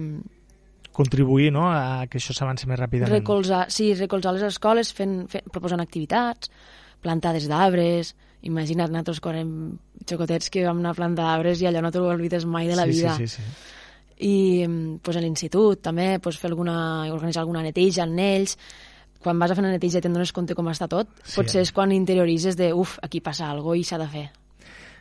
contribuir 0.92 1.52
no, 1.52 1.70
a 1.72 2.06
que 2.08 2.20
això 2.20 2.34
s'avanci 2.34 2.68
més 2.68 2.80
ràpidament. 2.80 3.12
Recolzar, 3.12 3.66
sí, 3.72 3.94
recolzar 3.94 4.34
les 4.34 4.44
escoles 4.44 4.94
fent, 4.94 5.28
fent, 5.32 5.44
proposant 5.52 5.80
activitats, 5.84 6.52
plantades 7.02 7.48
d'arbres, 7.48 8.16
imagina't 8.42 8.92
nosaltres 8.92 9.20
quan 9.20 9.36
érem 9.36 9.56
xocotets 10.08 10.50
que 10.50 10.66
vam 10.66 10.80
anar 10.80 10.92
a 10.94 11.00
plantar 11.00 11.26
arbres 11.34 11.62
i 11.62 11.68
allò 11.68 11.82
no 11.82 11.92
t'ho 11.92 12.06
oblides 12.12 12.46
mai 12.46 12.68
de 12.68 12.76
la 12.76 12.86
sí, 12.86 12.92
vida. 12.92 13.16
Sí, 13.16 13.28
sí, 13.28 13.42
sí 13.42 13.75
i 14.24 14.98
pues, 15.04 15.18
a 15.18 15.24
l'institut 15.24 15.82
també 15.84 16.20
pues, 16.24 16.40
fer 16.40 16.50
alguna, 16.52 16.78
organitzar 17.12 17.44
alguna 17.44 17.64
neteja 17.66 18.06
en 18.08 18.20
ells 18.20 18.58
quan 19.26 19.40
vas 19.42 19.52
a 19.52 19.58
fer 19.58 19.64
una 19.64 19.74
neteja 19.74 20.00
i 20.00 20.06
te'n 20.06 20.14
dones 20.14 20.32
compte 20.36 20.54
com 20.54 20.68
està 20.70 20.86
tot, 20.88 21.10
sí, 21.24 21.40
potser 21.40 21.64
és 21.66 21.72
quan 21.74 21.92
interioritzes 21.92 22.58
de 22.60 22.70
uf, 22.78 23.00
aquí 23.02 23.24
passa 23.26 23.50
alguna 23.50 23.74
cosa 23.74 23.82
i 23.82 23.88
s'ha 23.88 23.98
de 23.98 24.10
fer. 24.12 24.26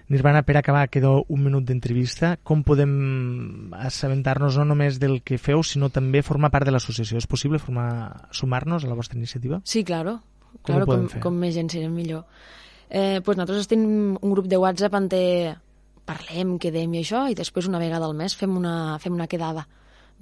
Nirvana, 0.09 0.43
per 0.45 0.57
acabar, 0.59 0.89
queda 0.93 1.11
un 1.17 1.41
minut 1.41 1.65
d'entrevista. 1.65 2.35
Com 2.45 2.61
podem 2.65 3.71
assabentar-nos 3.73 4.59
no 4.61 4.67
només 4.69 4.99
del 5.01 5.23
que 5.25 5.39
feu, 5.41 5.63
sinó 5.65 5.89
també 5.93 6.21
formar 6.25 6.51
part 6.53 6.69
de 6.69 6.75
l'associació? 6.75 7.21
És 7.21 7.29
possible 7.29 7.61
formar 7.61 8.29
sumar-nos 8.37 8.85
a 8.85 8.91
la 8.91 8.99
vostra 8.99 9.17
iniciativa? 9.17 9.63
Sí, 9.65 9.81
claro. 9.85 10.19
Com 10.61 10.75
claro, 10.75 10.89
com, 10.91 11.07
fer? 11.09 11.23
com 11.25 11.41
més 11.41 11.57
gent 11.57 11.73
serem 11.73 11.97
millor. 11.97 12.27
Eh, 12.91 13.23
pues 13.25 13.39
nosaltres 13.41 13.71
tenim 13.71 14.19
un 14.21 14.35
grup 14.37 14.49
de 14.49 14.61
WhatsApp 14.61 14.97
on 15.01 15.09
parlem, 16.05 16.59
quedem 16.61 16.95
i 16.95 17.03
això, 17.03 17.25
i 17.31 17.37
després 17.39 17.69
una 17.71 17.81
vegada 17.83 18.07
al 18.07 18.17
mes 18.17 18.37
fem 18.37 18.57
una, 18.57 18.99
fem 19.03 19.15
una 19.17 19.29
quedada. 19.31 19.67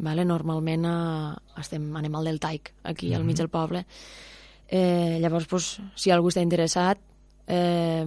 Vale? 0.02 0.24
Normalment 0.24 0.86
eh, 0.88 1.60
estem, 1.60 1.90
anem 1.98 2.14
al 2.16 2.30
del 2.30 2.40
Taic, 2.40 2.72
aquí 2.82 3.08
mm 3.08 3.12
-hmm. 3.12 3.16
al 3.16 3.24
mig 3.24 3.34
mhm. 3.34 3.38
del 3.38 3.48
poble. 3.48 3.86
Eh, 4.68 5.18
llavors, 5.20 5.46
pues, 5.46 5.80
si 5.94 6.10
algú 6.10 6.28
està 6.28 6.40
interessat, 6.40 6.98
eh, 7.46 8.06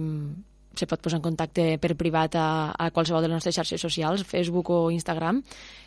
se 0.78 0.86
pot 0.86 1.00
posar 1.02 1.20
en 1.20 1.24
contacte 1.24 1.76
per 1.82 1.94
privat 1.96 2.36
a, 2.38 2.46
a 2.72 2.90
qualsevol 2.94 3.24
de 3.24 3.30
les 3.30 3.38
nostres 3.38 3.56
xarxes 3.56 3.80
socials, 3.80 4.24
Facebook 4.26 4.70
o 4.70 4.80
Instagram, 4.92 5.42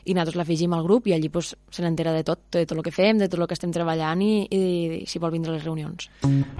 i 0.05 0.15
nosaltres 0.15 0.39
l'afegim 0.39 0.73
al 0.73 0.83
grup 0.85 1.07
i 1.09 1.13
allí 1.13 1.29
pues, 1.29 1.51
se 1.69 1.83
n'entera 1.83 2.13
de 2.15 2.23
tot, 2.25 2.41
de 2.55 2.65
tot 2.65 2.77
el 2.77 2.83
que 2.85 2.93
fem, 2.93 3.19
de 3.19 3.27
tot 3.29 3.39
el 3.39 3.47
que 3.49 3.57
estem 3.57 3.73
treballant 3.75 4.21
i, 4.23 4.47
i, 4.49 4.61
i 5.01 5.05
si 5.09 5.21
vol 5.21 5.33
vindre 5.35 5.53
a 5.53 5.57
les 5.57 5.65
reunions. 5.65 6.09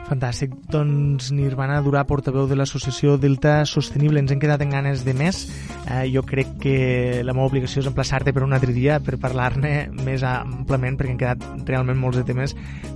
Fantàstic. 0.10 0.54
Doncs 0.70 1.32
Nirvana 1.36 1.80
Durà, 1.86 2.06
portaveu 2.10 2.48
de 2.50 2.58
l'associació 2.60 3.18
Delta 3.22 3.64
Sostenible, 3.70 4.22
ens 4.22 4.34
hem 4.36 4.42
quedat 4.42 4.62
en 4.66 4.76
ganes 4.76 5.04
de 5.08 5.16
més. 5.18 5.46
Eh, 5.88 6.06
jo 6.14 6.24
crec 6.28 6.56
que 6.62 6.78
la 7.26 7.36
meva 7.36 7.50
obligació 7.50 7.84
és 7.84 7.90
emplaçar-te 7.90 8.36
per 8.36 8.46
un 8.46 8.56
altre 8.58 8.76
dia 8.76 9.00
per 9.04 9.20
parlar-ne 9.22 9.74
més 10.06 10.26
amplament, 10.28 11.00
perquè 11.00 11.16
han 11.16 11.22
quedat 11.24 11.70
realment 11.70 12.00
molts 12.00 12.22
de 12.22 12.28
temes 12.28 12.56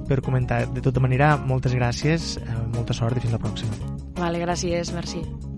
per 0.09 0.21
comentar. 0.21 0.65
De 0.73 0.83
tota 0.83 1.03
manera, 1.03 1.35
moltes 1.37 1.75
gràcies, 1.77 2.35
eh, 2.37 2.63
molta 2.75 2.95
sort 2.97 3.17
i 3.17 3.23
fins 3.25 3.37
la 3.37 3.41
pròxima. 3.41 4.02
Vale, 4.17 4.39
gràcies, 4.39 4.93
merci. 4.93 5.52